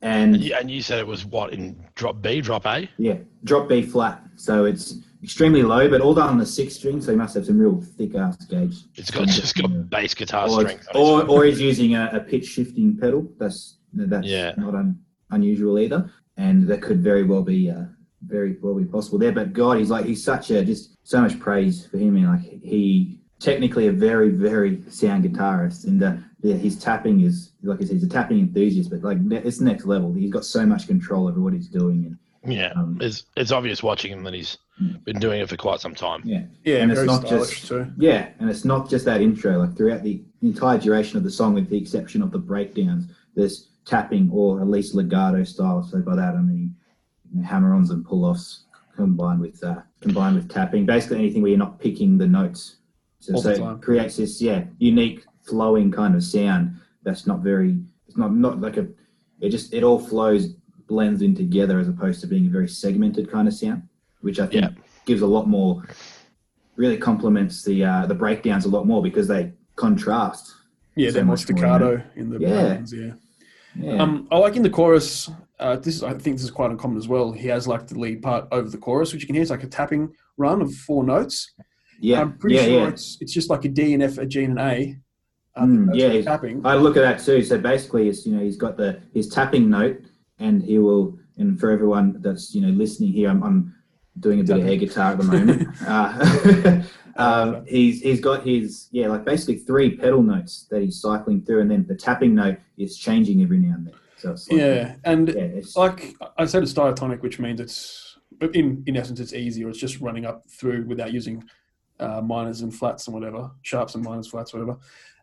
and 0.00 0.34
And 0.34 0.36
you, 0.42 0.54
and 0.58 0.70
you 0.70 0.80
said 0.82 0.98
it 1.00 1.06
was 1.06 1.26
what 1.26 1.52
in 1.52 1.76
drop 1.94 2.22
B, 2.22 2.40
drop 2.40 2.64
A? 2.66 2.88
yeah, 2.96 3.18
drop 3.44 3.68
B 3.68 3.82
flat, 3.82 4.22
so 4.36 4.64
it's 4.64 4.98
extremely 5.24 5.62
low, 5.62 5.88
but 5.88 6.00
all 6.00 6.14
done 6.14 6.28
on 6.28 6.38
the 6.38 6.46
sixth 6.46 6.76
string, 6.78 7.00
so 7.00 7.10
he 7.10 7.16
must 7.16 7.34
have 7.34 7.46
some 7.46 7.58
real 7.58 7.80
thick 7.80 8.14
ass 8.14 8.36
gauge. 8.46 8.76
It's 8.94 9.10
got 9.10 9.26
just 9.26 9.56
got 9.56 9.90
bass 9.90 10.14
guitar 10.14 10.48
or, 10.48 10.60
strength. 10.60 10.86
or, 10.94 11.24
or 11.26 11.44
he's 11.44 11.60
using 11.60 11.94
a, 11.96 12.10
a 12.12 12.20
pitch 12.20 12.46
shifting 12.46 12.96
pedal. 12.96 13.26
That's 13.38 13.78
that's 13.94 14.26
Yeah. 14.26 14.52
not 14.56 14.74
un, 14.74 14.98
unusual 15.30 15.78
either, 15.78 16.10
and 16.36 16.68
that 16.68 16.82
could 16.82 17.00
very 17.02 17.24
well 17.24 17.42
be 17.42 17.70
uh, 17.70 17.84
very 18.26 18.56
well 18.62 18.74
be 18.74 18.84
possible 18.84 19.18
there. 19.18 19.32
But 19.32 19.52
God, 19.52 19.78
he's 19.78 19.90
like 19.90 20.04
he's 20.04 20.22
such 20.22 20.50
a 20.50 20.64
just 20.64 20.96
so 21.02 21.20
much 21.20 21.38
praise 21.40 21.86
for 21.86 21.96
him, 21.98 22.16
and 22.16 22.26
like 22.28 22.62
he 22.62 23.18
technically 23.40 23.88
a 23.88 23.92
very 23.92 24.28
very 24.28 24.82
sound 24.90 25.24
guitarist, 25.24 25.86
and 25.86 26.02
uh, 26.02 26.14
yeah, 26.42 26.54
his 26.54 26.78
tapping 26.78 27.22
is 27.22 27.52
like 27.62 27.80
I 27.80 27.84
said, 27.84 27.94
he's 27.94 28.04
a 28.04 28.08
tapping 28.08 28.38
enthusiast, 28.40 28.90
but 28.90 29.02
like 29.02 29.18
it's 29.30 29.60
next 29.60 29.86
level. 29.86 30.12
He's 30.12 30.30
got 30.30 30.44
so 30.44 30.66
much 30.66 30.86
control 30.86 31.28
over 31.28 31.40
what 31.40 31.54
he's 31.54 31.68
doing, 31.68 32.04
and 32.06 32.18
yeah, 32.46 32.72
um, 32.76 32.98
it's 33.00 33.24
it's 33.36 33.50
obvious 33.52 33.82
watching 33.82 34.12
him 34.12 34.22
that 34.24 34.34
he's 34.34 34.58
been 35.04 35.18
doing 35.18 35.40
it 35.40 35.48
for 35.48 35.56
quite 35.56 35.80
some 35.80 35.94
time. 35.94 36.20
yeah, 36.24 36.44
Yeah, 36.64 36.76
And 36.78 36.90
it's 36.92 37.04
not 37.04 37.26
just- 37.26 37.66
too. 37.68 37.86
Yeah, 37.96 38.28
and 38.40 38.50
it's 38.50 38.64
not 38.64 38.90
just 38.90 39.04
that 39.04 39.20
intro. 39.20 39.58
Like 39.58 39.76
throughout 39.76 40.02
the 40.02 40.22
entire 40.42 40.78
duration 40.78 41.16
of 41.16 41.24
the 41.24 41.30
song, 41.30 41.54
with 41.54 41.68
the 41.68 41.78
exception 41.78 42.22
of 42.22 42.30
the 42.32 42.38
breakdowns, 42.38 43.06
there's 43.34 43.68
tapping 43.84 44.30
or 44.32 44.60
at 44.60 44.68
least 44.68 44.94
legato 44.94 45.44
style. 45.44 45.82
So 45.82 46.00
by 46.00 46.16
that 46.16 46.34
I 46.34 46.40
mean 46.40 46.74
you 47.32 47.40
know, 47.40 47.46
hammer-ons 47.46 47.90
and 47.90 48.04
pull-offs 48.04 48.64
combined 48.96 49.40
with 49.40 49.62
uh, 49.62 49.80
combined 50.00 50.36
with 50.36 50.48
tapping. 50.48 50.86
Basically 50.86 51.18
anything 51.18 51.42
where 51.42 51.50
you're 51.50 51.58
not 51.58 51.78
picking 51.80 52.18
the 52.18 52.26
notes. 52.26 52.76
So, 53.20 53.34
All 53.34 53.42
so 53.42 53.50
the 53.52 53.58
time. 53.58 53.76
it 53.76 53.82
creates 53.82 54.16
this 54.16 54.40
yeah 54.42 54.64
unique 54.78 55.24
flowing 55.42 55.90
kind 55.90 56.14
of 56.14 56.22
sound 56.24 56.76
that's 57.04 57.26
not 57.26 57.40
very. 57.40 57.78
It's 58.06 58.16
not 58.16 58.34
not 58.34 58.60
like 58.60 58.76
a. 58.76 58.86
It 59.40 59.50
just 59.50 59.72
it 59.74 59.82
all 59.82 59.98
flows 59.98 60.54
blends 60.86 61.22
in 61.22 61.34
together 61.34 61.78
as 61.78 61.88
opposed 61.88 62.20
to 62.20 62.26
being 62.26 62.46
a 62.46 62.50
very 62.50 62.68
segmented 62.68 63.30
kind 63.30 63.48
of 63.48 63.54
sound, 63.54 63.82
which 64.20 64.38
I 64.40 64.46
think 64.46 64.64
Yeah. 64.64 64.70
gives 65.06 65.22
a 65.22 65.26
lot 65.26 65.48
more 65.48 65.82
really 66.76 66.96
complements 66.96 67.62
the 67.64 67.84
uh, 67.84 68.06
the 68.06 68.14
breakdowns 68.14 68.64
a 68.64 68.68
lot 68.68 68.86
more 68.86 69.02
because 69.02 69.28
they 69.28 69.52
contrast. 69.76 70.54
Yeah, 70.96 71.08
So 71.08 71.14
they're 71.14 71.24
more 71.24 71.32
much 71.34 71.48
more, 71.48 71.58
staccato 71.58 72.02
in 72.16 72.30
the 72.30 72.38
Yeah. 72.38 72.50
bands, 72.50 72.92
yeah. 72.92 73.12
Yeah. 73.76 73.96
Um, 74.02 74.28
I 74.30 74.38
like 74.38 74.54
in 74.56 74.62
the 74.62 74.70
chorus. 74.70 75.28
Uh, 75.58 75.76
this 75.76 75.96
is, 75.96 76.02
I 76.04 76.10
think 76.12 76.36
this 76.36 76.44
is 76.44 76.50
quite 76.52 76.70
uncommon 76.70 76.96
as 76.96 77.08
well. 77.08 77.32
He 77.32 77.48
has 77.48 77.66
like 77.66 77.88
the 77.88 77.98
lead 77.98 78.22
part 78.22 78.46
over 78.52 78.68
the 78.68 78.78
chorus, 78.78 79.12
which 79.12 79.22
you 79.22 79.26
can 79.26 79.34
hear. 79.34 79.42
It's 79.42 79.50
like 79.50 79.64
a 79.64 79.68
tapping 79.68 80.12
run 80.36 80.62
of 80.62 80.72
four 80.72 81.02
notes. 81.04 81.52
yeah, 82.00 82.20
I'm 82.20 82.36
pretty 82.38 82.56
yeah, 82.56 82.62
sure 82.64 82.80
yeah. 82.82 82.88
it's 82.88 83.18
it's 83.20 83.32
just 83.32 83.50
like 83.50 83.64
a 83.64 83.68
D 83.68 83.94
and 83.94 84.02
F, 84.02 84.18
a 84.18 84.26
G 84.26 84.44
and 84.44 84.58
an 84.58 84.66
A. 84.66 84.96
Mm, 85.60 85.90
yeah, 85.94 86.08
he's- 86.10 86.24
tapping. 86.24 86.64
I 86.66 86.74
look 86.76 86.96
at 86.96 87.00
that 87.02 87.24
too. 87.24 87.42
So 87.42 87.56
basically, 87.58 88.08
it's 88.08 88.26
you 88.26 88.34
know 88.36 88.42
he's 88.42 88.56
got 88.56 88.76
the 88.76 89.00
his 89.12 89.28
tapping 89.28 89.70
note, 89.70 90.00
and 90.38 90.62
he 90.62 90.78
will. 90.78 91.18
And 91.36 91.58
for 91.58 91.70
everyone 91.70 92.20
that's 92.20 92.54
you 92.54 92.60
know 92.60 92.68
listening 92.68 93.12
here, 93.12 93.28
I'm, 93.28 93.42
I'm 93.42 93.74
doing 94.20 94.40
a 94.40 94.44
bit 94.44 94.58
of 94.58 94.66
air 94.66 94.76
guitar 94.76 95.12
at 95.12 95.18
the 95.18 95.24
moment. 95.24 95.68
uh, 95.86 96.82
um, 97.16 97.66
he's 97.66 98.02
he's 98.02 98.20
got 98.20 98.44
his 98.44 98.88
yeah 98.92 99.08
like 99.08 99.24
basically 99.24 99.56
three 99.56 99.96
pedal 99.96 100.22
notes 100.22 100.66
that 100.70 100.82
he's 100.82 101.00
cycling 101.00 101.42
through, 101.42 101.60
and 101.60 101.70
then 101.70 101.86
the 101.88 101.94
tapping 101.94 102.34
note 102.34 102.58
is 102.76 102.96
changing 102.96 103.42
every 103.42 103.58
now 103.58 103.74
and 103.74 103.86
then. 103.86 103.94
So 104.16 104.32
it's 104.32 104.48
like, 104.48 104.60
yeah, 104.60 104.96
and 105.04 105.28
yeah, 105.28 105.34
it's, 105.34 105.76
like 105.76 106.14
I 106.38 106.46
said, 106.46 106.62
it's 106.62 106.72
diatonic, 106.72 107.22
which 107.22 107.38
means 107.38 107.60
it's 107.60 108.16
in 108.52 108.82
in 108.86 108.96
essence 108.96 109.20
it's 109.20 109.32
easier. 109.32 109.68
It's 109.68 109.78
just 109.78 110.00
running 110.00 110.24
up 110.24 110.48
through 110.48 110.84
without 110.86 111.12
using 111.12 111.44
uh, 112.00 112.20
minors 112.20 112.60
and 112.62 112.74
flats 112.74 113.06
and 113.06 113.14
whatever, 113.14 113.50
sharps 113.62 113.94
and 113.94 114.04
minors, 114.04 114.28
flats, 114.28 114.52
whatever. 114.52 114.76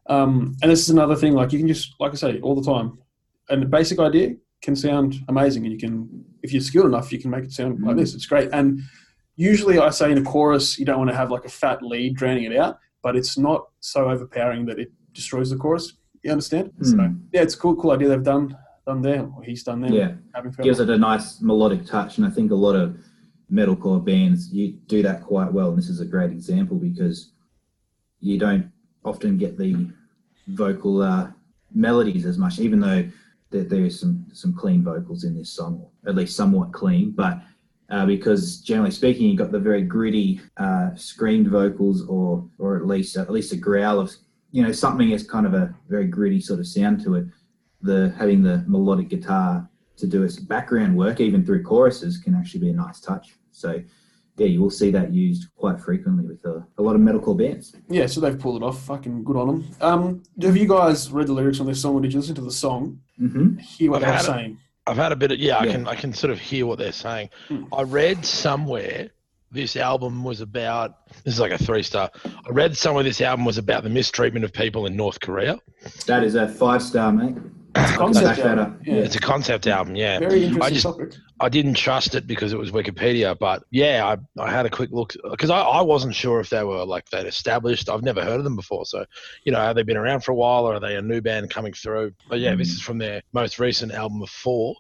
Um, 0.08 0.56
and 0.62 0.72
this 0.72 0.82
is 0.82 0.90
another 0.90 1.16
thing. 1.16 1.34
Like 1.34 1.54
you 1.54 1.60
can 1.60 1.68
just, 1.68 1.96
like 2.00 2.12
I 2.12 2.16
say, 2.16 2.40
all 2.42 2.56
the 2.56 2.64
time, 2.64 3.00
and 3.50 3.62
the 3.62 3.66
basic 3.66 4.00
idea 4.00 4.36
can 4.62 4.76
sound 4.76 5.16
amazing, 5.28 5.64
and 5.66 5.74
you 5.74 5.80
can, 5.80 6.24
if 6.44 6.52
you're 6.54 6.62
skilled 6.62 6.86
enough, 6.86 7.12
you 7.12 7.20
can 7.20 7.32
make 7.32 7.44
it 7.44 7.52
sound 7.52 7.82
like 7.82 7.96
this. 7.98 8.14
It's 8.14 8.26
great. 8.28 8.50
And 8.54 8.82
usually, 9.36 9.80
I 9.80 9.90
say 9.90 10.12
in 10.12 10.18
a 10.18 10.24
chorus, 10.24 10.78
you 10.78 10.86
don't 10.86 11.00
want 11.00 11.10
to 11.10 11.16
have 11.16 11.32
like 11.32 11.46
a 11.46 11.50
fat 11.50 11.82
lead 11.82 12.16
drowning 12.16 12.44
it 12.44 12.56
out, 12.58 12.78
but 13.02 13.16
it's 13.16 13.38
not 13.38 13.70
so 13.80 14.10
overpowering 14.10 14.66
that 14.68 14.78
it 14.80 14.92
destroys 15.14 15.50
the 15.50 15.58
chorus. 15.58 15.94
You 16.24 16.32
understand? 16.32 16.72
So 16.84 16.96
Hmm. 16.96 17.16
yeah, 17.34 17.42
it's 17.42 17.56
a 17.56 17.58
cool, 17.58 17.76
cool 17.76 17.92
idea 17.92 18.10
they've 18.10 18.24
done 18.24 18.56
done 18.86 19.02
there, 19.02 19.24
or 19.36 19.44
he's 19.44 19.64
done 19.64 19.80
there. 19.82 19.92
yeah. 19.94 20.12
Gives 20.64 20.80
it 20.80 20.90
a 20.90 20.98
nice 20.98 21.40
melodic 21.42 21.86
touch, 21.86 22.18
and 22.18 22.26
I 22.26 22.30
think 22.32 22.52
a 22.52 22.56
lot 22.56 22.76
of 22.76 22.98
metalcore 23.52 24.04
bands 24.04 24.52
you 24.54 24.74
do 24.88 25.04
that 25.04 25.22
quite 25.24 25.52
well. 25.52 25.70
And 25.70 25.78
this 25.78 25.90
is 25.90 26.00
a 26.02 26.06
great 26.06 26.32
example 26.32 26.78
because 26.78 27.32
you 28.20 28.38
don't 28.40 28.72
often 29.04 29.38
get 29.38 29.58
the 29.58 29.88
vocal 30.48 31.02
uh, 31.02 31.32
melodies 31.74 32.26
as 32.26 32.38
much, 32.38 32.60
even 32.60 32.80
though 32.80 33.04
there, 33.52 33.64
there 33.64 33.86
is 33.86 34.00
some 34.00 34.26
some 34.34 34.54
clean 34.54 34.84
vocals 34.84 35.24
in 35.24 35.36
this 35.36 35.52
song, 35.52 35.82
or 35.82 36.10
at 36.10 36.16
least 36.16 36.36
somewhat 36.36 36.72
clean, 36.72 37.12
but. 37.12 37.40
Uh, 37.90 38.06
because 38.06 38.62
generally 38.62 38.90
speaking, 38.90 39.28
you've 39.28 39.38
got 39.38 39.52
the 39.52 39.60
very 39.60 39.82
gritty 39.82 40.40
uh, 40.56 40.96
screamed 40.96 41.48
vocals, 41.48 42.08
or 42.08 42.48
or 42.58 42.78
at 42.78 42.88
least 42.88 43.18
at 43.18 43.30
least 43.30 43.52
a 43.52 43.58
growl 43.58 44.00
of 44.00 44.10
you 44.52 44.64
know 44.64 44.72
something 44.72 45.12
is 45.12 45.30
kind 45.30 45.46
of 45.46 45.54
a 45.54 45.76
very 45.90 46.08
gritty 46.08 46.40
sort 46.40 46.62
of 46.62 46.68
sound 46.68 47.04
to 47.04 47.16
it. 47.16 47.26
The 47.82 48.14
having 48.18 48.44
the 48.44 48.64
melodic 48.66 49.10
guitar 49.10 49.70
to 49.98 50.08
do 50.08 50.24
its 50.24 50.38
background 50.38 50.96
work, 50.96 51.20
even 51.20 51.46
through 51.46 51.64
choruses, 51.64 52.18
can 52.18 52.34
actually 52.36 52.62
be 52.62 52.70
a 52.70 52.74
nice 52.74 53.00
touch. 53.00 53.36
So, 53.52 53.82
yeah, 54.38 54.48
you 54.48 54.62
will 54.62 54.70
see 54.70 54.92
that 54.92 55.14
used 55.14 55.48
quite 55.56 55.80
frequently 55.80 56.26
with 56.26 56.44
a, 56.46 56.66
a 56.78 56.82
lot 56.82 56.96
of 56.96 57.02
metalcore 57.02 57.38
bands. 57.38 57.76
Yeah, 57.90 58.06
so 58.08 58.22
they've 58.22 58.38
pulled 58.40 58.62
it 58.62 58.66
off. 58.66 58.82
Fucking 58.84 59.24
good 59.24 59.36
on 59.36 59.48
them. 59.48 59.68
Um, 59.82 60.24
have 60.42 60.58
you 60.58 60.68
guys 60.68 61.12
read 61.12 61.28
the 61.28 61.34
lyrics 61.34 61.60
on 61.60 61.66
this 61.68 61.82
song, 61.82 61.96
or 61.96 62.02
did 62.02 62.14
you 62.14 62.20
listen 62.20 62.36
to 62.36 62.42
the 62.42 62.52
song? 62.52 63.00
hmm 63.18 63.58
Hear 63.58 63.92
what 63.92 63.98
I've 63.98 64.02
they 64.02 64.08
were 64.08 64.14
had 64.14 64.22
it. 64.22 64.26
saying? 64.26 64.58
I've 64.88 64.98
had 64.98 65.12
a 65.12 65.16
bit 65.16 65.32
of 65.32 65.38
yeah, 65.40 65.60
I 65.60 65.68
can 65.68 65.88
I 65.88 65.96
can 65.96 66.12
sort 66.14 66.32
of 66.32 66.40
hear 66.40 66.66
what 66.66 66.80
they're 66.80 66.92
saying. 66.92 67.30
Hmm. 67.48 67.66
I 67.72 67.84
read 67.84 68.26
somewhere 68.26 69.12
this 69.52 69.76
album 69.76 70.24
was 70.24 70.42
about 70.42 71.08
this 71.24 71.36
is 71.36 71.40
like 71.40 71.52
a 71.52 71.58
three 71.58 71.84
star. 71.84 72.10
I 72.26 72.50
read 72.50 72.76
somewhere 72.76 73.04
this 73.04 73.22
album 73.22 73.46
was 73.46 73.58
about 73.60 73.84
the 73.84 73.90
mistreatment 73.90 74.44
of 74.44 74.52
people 74.54 74.86
in 74.88 74.96
North 74.96 75.20
Korea. 75.20 75.60
That 76.08 76.24
is 76.24 76.34
a 76.36 76.48
five 76.48 76.82
star, 76.82 77.12
mate. 77.12 77.36
I 77.76 77.86
can 77.86 77.98
concept 77.98 78.40
album. 78.40 78.80
Yeah. 78.86 78.94
It's 78.96 79.16
a 79.16 79.20
concept 79.20 79.68
album, 79.68 79.96
yeah. 79.96 80.20
Very 80.20 80.44
interesting 80.46 80.64
I 80.64 80.70
just 80.70 80.84
topic. 80.84 81.14
I 81.40 81.50
didn't 81.50 81.76
trust 81.76 82.16
it 82.16 82.28
because 82.28 82.52
it 82.54 82.60
was 82.60 82.72
Wikipedia, 82.72 83.38
but 83.40 83.64
yeah, 83.72 84.06
I, 84.38 84.42
I 84.42 84.52
had 84.52 84.66
a 84.66 84.70
quick 84.70 84.90
look 84.92 85.14
because 85.30 85.50
I, 85.50 85.60
I 85.62 85.82
wasn't 85.82 86.14
sure 86.14 86.40
if 86.40 86.50
they 86.50 86.64
were 86.64 86.86
like 86.86 87.10
they'd 87.10 87.26
established. 87.26 87.90
I've 87.90 88.04
never 88.04 88.24
heard 88.24 88.38
of 88.38 88.44
them 88.44 88.56
before, 88.56 88.86
so 88.86 89.06
you 89.46 89.52
know, 89.52 89.60
have 89.60 89.76
they 89.76 89.84
been 89.84 89.98
around 89.98 90.22
for 90.24 90.32
a 90.32 90.36
while 90.36 90.66
or 90.66 90.76
are 90.76 90.80
they 90.80 90.96
a 90.98 91.02
new 91.02 91.22
band 91.22 91.50
coming 91.50 91.74
through? 91.74 92.12
But 92.30 92.40
yeah, 92.40 92.56
this 92.56 92.70
Mm. 92.70 92.74
is 92.74 92.82
from 92.82 92.98
their 92.98 93.22
most 93.34 93.58
recent 93.60 93.92
album 93.94 94.22
of 94.22 94.30
four, 94.30 94.76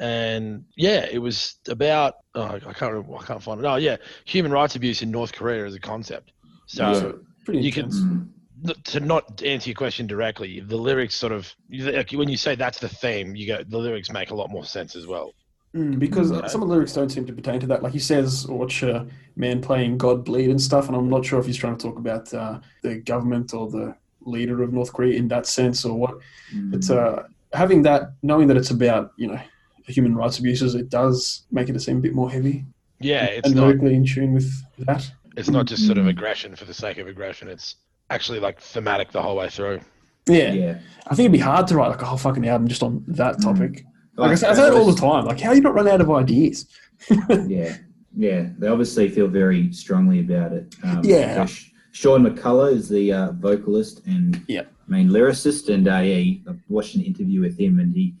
and 0.00 0.64
yeah, 0.76 1.06
it 1.10 1.18
was 1.18 1.56
about 1.68 2.14
oh, 2.34 2.42
I 2.44 2.58
can't 2.72 2.92
remember, 2.92 3.16
I 3.16 3.24
can't 3.24 3.42
find 3.42 3.60
it. 3.60 3.66
Oh 3.66 3.76
yeah, 3.76 3.96
human 4.26 4.52
rights 4.52 4.76
abuse 4.76 5.02
in 5.02 5.10
North 5.10 5.32
Korea 5.32 5.66
as 5.66 5.74
a 5.74 5.80
concept. 5.80 6.32
So 6.66 6.90
Yeah. 6.92 7.12
Pretty 7.44 7.60
you 7.62 7.72
can- 7.72 7.84
intense. 7.86 8.00
Mm. 8.02 8.28
Th- 8.64 8.82
to 8.84 9.00
not 9.00 9.42
answer 9.42 9.70
your 9.70 9.76
question 9.76 10.06
directly, 10.06 10.60
the 10.60 10.76
lyrics 10.76 11.14
sort 11.14 11.32
of 11.32 11.52
like 11.70 12.10
when 12.12 12.28
you 12.28 12.36
say 12.36 12.54
that's 12.54 12.78
the 12.78 12.88
theme, 12.88 13.34
you 13.36 13.46
go 13.46 13.62
the 13.66 13.78
lyrics 13.78 14.10
make 14.10 14.30
a 14.30 14.34
lot 14.34 14.50
more 14.50 14.64
sense 14.64 14.96
as 14.96 15.06
well. 15.06 15.32
Mm, 15.74 15.98
because 15.98 16.30
Yeah. 16.30 16.46
some 16.46 16.62
of 16.62 16.68
the 16.68 16.74
lyrics 16.74 16.94
don't 16.94 17.10
seem 17.10 17.26
to 17.26 17.32
pertain 17.32 17.60
to 17.60 17.66
that. 17.66 17.82
Like 17.82 17.92
he 17.92 17.98
says, 17.98 18.46
watch 18.48 18.82
a 18.82 19.06
man 19.36 19.60
playing 19.60 19.98
God 19.98 20.24
bleed 20.24 20.48
and 20.50 20.60
stuff, 20.60 20.88
and 20.88 20.96
I'm 20.96 21.10
not 21.10 21.24
sure 21.26 21.38
if 21.38 21.46
he's 21.46 21.58
trying 21.58 21.76
to 21.76 21.82
talk 21.86 21.98
about 21.98 22.32
uh, 22.32 22.60
the 22.82 22.96
government 22.96 23.52
or 23.52 23.68
the 23.70 23.94
leader 24.22 24.62
of 24.62 24.72
North 24.72 24.92
Korea 24.92 25.16
in 25.18 25.28
that 25.28 25.46
sense 25.46 25.84
or 25.84 25.96
what. 25.98 26.14
Mm. 26.54 26.74
It's 26.74 26.90
uh, 26.90 27.24
having 27.52 27.82
that, 27.82 28.12
knowing 28.22 28.48
that 28.48 28.56
it's 28.56 28.70
about, 28.70 29.12
you 29.16 29.26
know, 29.26 29.38
human 29.86 30.14
rights 30.14 30.38
abuses, 30.38 30.74
it 30.74 30.88
does 30.90 31.46
make 31.50 31.68
it 31.68 31.80
seem 31.80 31.98
a 31.98 32.00
bit 32.00 32.14
more 32.14 32.30
heavy 32.30 32.64
Yeah, 33.00 33.24
it's 33.26 33.46
and 33.46 33.56
not 33.56 33.66
lyrically 33.68 33.94
in 33.94 34.04
tune 34.06 34.32
with 34.34 34.50
that. 34.80 35.10
it's 35.36 35.48
not 35.50 35.66
just 35.66 35.86
sort 35.86 35.98
of 35.98 36.04
Mm. 36.06 36.10
aggression 36.10 36.56
for 36.56 36.64
the 36.66 36.74
sake 36.74 36.98
of 36.98 37.06
aggression. 37.08 37.48
It's 37.48 37.76
actually 38.10 38.40
like 38.40 38.60
thematic 38.60 39.10
the 39.12 39.22
whole 39.22 39.36
way 39.36 39.48
through. 39.48 39.80
Yeah. 40.26 40.52
yeah. 40.52 40.78
I 41.06 41.10
think 41.14 41.20
it'd 41.26 41.32
be 41.32 41.38
hard 41.38 41.66
to 41.68 41.76
write 41.76 41.88
like 41.88 42.02
a 42.02 42.06
whole 42.06 42.18
fucking 42.18 42.46
album 42.48 42.68
just 42.68 42.82
on 42.82 43.04
that 43.08 43.36
Mm. 43.36 43.42
topic. 43.42 43.84
Like 44.16 44.32
I 44.32 44.34
say, 44.34 44.48
I 44.48 44.54
say 44.54 44.66
it 44.66 44.74
all 44.74 44.90
the 44.90 45.00
time. 45.00 45.24
Like, 45.26 45.40
how 45.40 45.52
you 45.52 45.60
not 45.60 45.74
run 45.74 45.88
out 45.88 46.00
of 46.00 46.10
ideas? 46.10 46.66
Yeah, 47.46 47.76
yeah. 48.16 48.48
They 48.58 48.66
obviously 48.66 49.08
feel 49.08 49.28
very 49.28 49.72
strongly 49.72 50.20
about 50.20 50.52
it. 50.52 50.74
Um, 50.82 51.00
Yeah. 51.04 51.46
so 51.46 51.54
Sean 51.92 52.24
McCulloch 52.26 52.72
is 52.72 52.88
the 52.88 53.12
uh, 53.12 53.32
vocalist 53.32 54.02
and 54.06 54.42
Yeah. 54.48 54.62
main 54.88 55.08
lyricist, 55.08 55.72
and 55.72 55.86
uh, 55.86 55.98
yeah, 55.98 56.16
he, 56.16 56.42
I 56.48 56.52
watched 56.68 56.96
an 56.96 57.02
interview 57.02 57.40
with 57.40 57.58
him, 57.58 57.78
and 57.78 57.94
he 57.94 58.14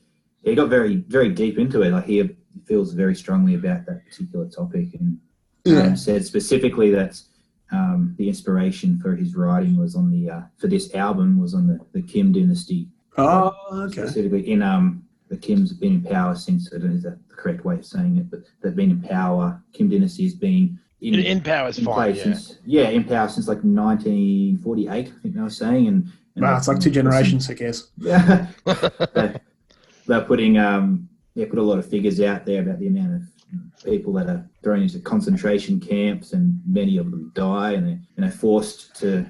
he 0.44 0.54
got 0.54 0.68
very 0.68 0.96
very 1.08 1.30
deep 1.30 1.58
into 1.58 1.82
it. 1.82 1.90
Like 1.90 2.04
he 2.06 2.30
feels 2.66 2.92
very 2.94 3.14
strongly 3.16 3.54
about 3.56 3.84
that 3.86 4.06
particular 4.06 4.46
topic, 4.48 4.94
and 4.94 5.18
Yeah. 5.64 5.80
um, 5.88 5.96
said 5.96 6.24
specifically 6.24 6.90
that 6.92 7.20
um, 7.70 8.14
the 8.18 8.28
inspiration 8.28 8.98
for 8.98 9.14
his 9.14 9.34
writing 9.36 9.76
was 9.78 9.94
on 9.94 10.10
the 10.10 10.30
uh, 10.30 10.40
for 10.56 10.68
this 10.68 10.94
album 10.94 11.38
was 11.40 11.54
on 11.54 11.66
the, 11.66 11.78
the 11.92 12.02
Kim 12.02 12.32
dynasty 12.32 12.88
Oh, 13.16 13.52
okay. 13.72 14.02
specifically 14.02 14.50
in 14.50 14.62
um 14.62 15.02
the 15.28 15.36
Kims 15.36 15.68
have 15.70 15.80
been 15.80 15.94
in 15.94 16.02
power 16.02 16.34
since 16.34 16.72
I 16.72 16.78
don't 16.78 16.90
know 16.90 16.96
is 16.96 17.02
that 17.02 17.18
the 17.28 17.34
correct 17.34 17.64
way 17.64 17.74
of 17.76 17.84
saying 17.84 18.16
it, 18.16 18.30
but 18.30 18.40
they've 18.62 18.74
been 18.76 18.90
in 18.92 19.02
power. 19.02 19.60
Kim 19.74 19.88
dynasty 19.90 20.24
has 20.24 20.34
been 20.34 20.78
in, 21.00 21.14
In, 21.14 21.20
in 21.20 21.40
power 21.42 21.68
is 21.68 21.78
in 21.78 21.84
fine. 21.84 22.14
Yeah. 22.14 22.22
since 22.22 22.58
yeah 22.64 22.88
in 22.88 23.04
power 23.04 23.28
since 23.28 23.46
like 23.48 23.62
1948. 23.62 24.88
I 24.90 25.02
think 25.20 25.34
they 25.34 25.40
were 25.40 25.50
saying, 25.50 25.86
and, 25.88 26.06
and 26.36 26.44
Wow, 26.44 26.56
it's 26.56 26.68
like 26.68 26.80
two 26.80 26.90
generations, 26.90 27.50
I 27.50 27.54
guess. 27.54 27.88
Yeah, 27.98 28.46
they, 29.14 29.34
they're 30.06 30.22
putting 30.22 30.56
um 30.58 31.08
yeah 31.34 31.46
put 31.50 31.58
a 31.58 31.62
lot 31.62 31.78
of 31.78 31.86
figures 31.88 32.20
out 32.20 32.46
there 32.46 32.62
about 32.62 32.78
the 32.78 32.86
amount 32.86 33.14
of 33.16 33.22
people 33.84 34.12
that 34.14 34.26
are 34.28 34.48
thrown 34.62 34.82
into 34.82 34.98
concentration 35.00 35.80
camps, 35.80 36.32
and 36.32 36.60
many 36.66 36.96
of 36.98 37.10
them 37.10 37.32
die, 37.34 37.72
and 37.72 37.86
they're 37.86 38.00
you 38.16 38.24
know 38.24 38.30
forced 38.30 38.94
to 38.96 39.26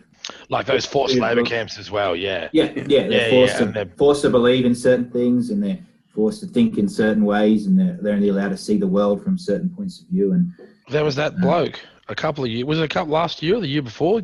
like 0.51 0.67
those 0.67 0.85
forced 0.85 1.17
labor 1.17 1.43
camps 1.43 1.79
as 1.79 1.91
well. 1.91 2.15
Yeah. 2.17 2.49
yeah, 2.53 2.65
yeah, 2.87 3.07
they're 3.09 3.11
Yeah, 3.11 3.31
forced 3.31 3.55
yeah, 3.61 3.67
to 3.67 3.73
they're- 3.73 3.93
forced 3.97 4.23
to 4.23 4.31
believe 4.31 4.65
in 4.67 4.75
certain 4.75 5.11
things, 5.11 5.51
and 5.51 5.63
they're 5.63 5.79
forced 6.15 6.41
to 6.41 6.47
think 6.47 6.77
in 6.79 6.89
certain 6.89 7.25
ways, 7.25 7.67
and 7.67 7.79
they're, 7.79 7.97
they're 8.03 8.15
only 8.15 8.29
allowed 8.29 8.49
to 8.51 8.57
see 8.57 8.77
the 8.77 8.87
world 8.87 9.23
from 9.23 9.39
certain 9.39 9.71
points 9.71 10.01
of 10.03 10.09
view. 10.09 10.33
And 10.33 10.51
There 10.91 11.05
was 11.05 11.15
that 11.17 11.39
bloke 11.41 11.79
a 12.09 12.15
couple 12.15 12.45
of 12.45 12.51
years. 12.51 12.65
Was 12.65 12.79
it 12.81 12.85
a 12.85 12.89
couple 12.89 13.13
last 13.13 13.43
year 13.43 13.57
or 13.57 13.61
the 13.61 13.69
year 13.69 13.83
before? 13.83 14.23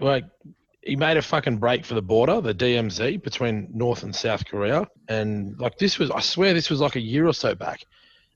Like 0.00 0.24
he 0.82 0.96
made 0.96 1.18
a 1.18 1.22
fucking 1.22 1.58
break 1.58 1.84
for 1.84 1.92
the 1.94 2.00
border, 2.02 2.40
the 2.40 2.54
DMZ 2.54 3.22
between 3.22 3.68
North 3.72 4.02
and 4.02 4.16
South 4.16 4.44
Korea, 4.46 4.86
and 5.08 5.58
like 5.60 5.76
this 5.76 5.98
was, 5.98 6.10
I 6.10 6.20
swear, 6.20 6.54
this 6.54 6.70
was 6.70 6.80
like 6.80 6.96
a 6.96 7.00
year 7.00 7.26
or 7.26 7.34
so 7.34 7.54
back, 7.54 7.84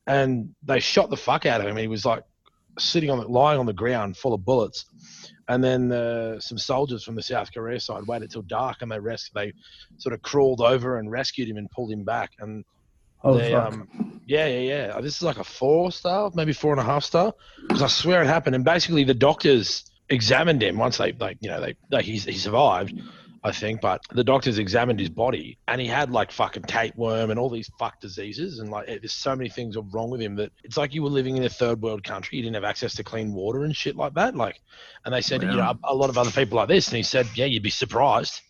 and 0.07 0.55
they 0.63 0.81
shot 0.81 1.11
the 1.11 1.17
fuck 1.17 1.47
out 1.47 1.61
of 1.61 1.67
him. 1.67 1.77
He 1.77 1.89
was 1.89 2.05
like 2.05 2.23
sitting 2.79 3.11
on, 3.11 3.19
the, 3.19 3.29
lying 3.29 3.59
on 3.59 3.67
the 3.67 3.73
ground, 3.73 4.17
full 4.17 4.35
of 4.35 4.45
bullets. 4.45 4.87
And 5.49 5.63
then 5.63 5.93
uh, 5.93 6.41
some 6.41 6.57
soldiers 6.57 7.05
from 7.05 7.17
the 7.17 7.23
South 7.23 7.53
Korea 7.53 7.79
side 7.79 8.07
waited 8.07 8.31
till 8.31 8.43
dark, 8.43 8.79
and 8.81 8.91
they 8.91 8.99
res- 8.99 9.31
they 9.35 9.53
sort 9.99 10.15
of 10.15 10.23
crawled 10.23 10.63
over 10.63 10.99
and 10.99 11.11
rescued 11.11 11.49
him 11.49 11.59
and 11.59 11.71
pulled 11.71 11.93
him 11.93 12.03
back. 12.03 12.31
And 12.39 12.65
Oh, 13.25 13.39
they, 13.39 13.55
um, 13.55 14.21
yeah, 14.27 14.47
yeah, 14.47 14.61
yeah. 14.89 15.01
This 15.01 15.17
is 15.17 15.23
like 15.23 15.39
a 15.39 15.45
four 15.45 15.91
star, 15.91 16.31
maybe 16.35 16.53
four 16.53 16.73
and 16.73 16.81
a 16.81 16.85
half 16.85 17.05
star, 17.05 17.33
because 17.63 17.83
I 17.83 17.87
swear 17.87 18.23
it 18.23 18.27
happened. 18.27 18.55
And 18.55 18.65
basically, 18.65 19.05
the 19.05 19.15
doctors 19.15 19.91
examined 20.11 20.63
him 20.63 20.77
once 20.77 20.99
they, 20.99 21.13
like, 21.13 21.39
you 21.41 21.49
know, 21.49 21.61
they, 21.91 22.03
he, 22.03 22.19
he 22.19 22.37
survived, 22.37 22.93
I 23.45 23.53
think. 23.53 23.83
But 23.83 24.01
the 24.11 24.25
doctors 24.25 24.59
examined 24.59 24.99
his 24.99 25.11
body, 25.11 25.59
and 25.69 25.81
he 25.81 25.87
had 25.87 26.11
like 26.11 26.33
fucking 26.33 26.63
tapeworm 26.63 27.31
and 27.31 27.39
all 27.39 27.51
these 27.51 27.71
fuck 27.79 28.01
diseases, 28.01 28.59
and 28.59 28.71
like, 28.71 28.87
there's 28.87 29.13
so 29.13 29.37
many 29.37 29.51
things 29.51 29.77
wrong 29.93 30.11
with 30.11 30.21
him 30.21 30.35
that 30.37 30.51
it's 30.65 30.79
like 30.79 30.95
you 30.95 31.03
were 31.03 31.11
living 31.11 31.37
in 31.37 31.45
a 31.45 31.49
third 31.49 31.83
world 31.83 32.03
country. 32.03 32.39
You 32.39 32.45
didn't 32.45 32.55
have 32.55 32.65
access 32.65 32.95
to 32.95 33.05
clean 33.05 33.35
water 33.35 33.65
and 33.65 33.77
shit 33.77 33.97
like 33.97 34.15
that. 34.15 34.35
Like, 34.35 34.61
and 35.05 35.15
they 35.15 35.21
said, 35.21 35.43
you 35.43 35.49
know, 35.49 35.61
a, 35.61 35.79
a 35.85 35.95
lot 35.95 36.09
of 36.09 36.17
other 36.17 36.31
people 36.31 36.57
like 36.57 36.69
this, 36.69 36.89
and 36.89 36.97
he 36.97 37.03
said, 37.03 37.29
yeah, 37.35 37.45
you'd 37.45 37.63
be 37.63 37.71
surprised. 37.71 38.41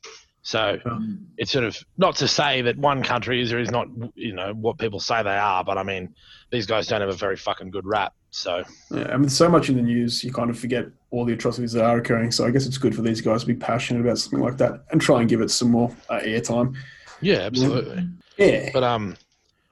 So 0.43 0.79
hmm. 0.85 1.15
it's 1.39 1.51
sort 1.51 1.65
of 1.65 1.77
not 1.97 2.17
to 2.17 2.29
say 2.29 2.63
that 2.63 2.77
one 2.77 3.03
country 3.03 3.41
is 3.41 3.53
or 3.53 3.59
is 3.59 3.71
not, 3.71 3.89
you 4.15 4.35
know, 4.35 4.53
what 4.53 4.79
people 4.79 5.01
say 5.01 5.23
they 5.23 5.31
are, 5.31 5.65
but 5.65 5.79
I 5.79 5.83
mean, 5.83 6.15
these 6.53 6.67
guys 6.67 6.87
don't 6.87 7.01
have 7.01 7.11
a 7.11 7.15
very 7.15 7.37
fucking 7.37 7.71
good 7.71 7.87
rap. 7.87 8.13
So 8.35 8.65
Yeah, 8.91 9.13
I 9.13 9.17
mean, 9.17 9.29
so 9.29 9.49
much 9.49 9.69
in 9.69 9.77
the 9.77 9.83
news, 9.83 10.25
you 10.25 10.33
kind 10.33 10.51
of 10.51 10.59
forget 10.59 10.87
all 11.13 11.25
the 11.25 11.33
atrocities 11.33 11.73
that 11.73 11.85
are 11.85 11.99
occurring. 11.99 12.33
So 12.33 12.45
I 12.45 12.51
guess 12.51 12.67
it's 12.67 12.79
good 12.79 12.95
for 12.95 13.01
these 13.01 13.21
guys 13.21 13.43
to 13.43 13.47
be 13.47 13.55
passionate 13.55 14.01
about 14.01 14.19
something 14.19 14.41
like 14.41 14.57
that 14.57 14.85
and 14.91 15.01
try 15.01 15.21
and 15.21 15.29
give 15.29 15.41
it 15.41 15.53
some 15.53 15.71
more 15.71 15.95
uh, 16.11 16.19
airtime. 16.19 16.75
yeah, 17.21 17.37
absolutely. 17.37 18.09
Yeah. 18.37 18.71
But 18.73 18.83
um, 18.83 19.17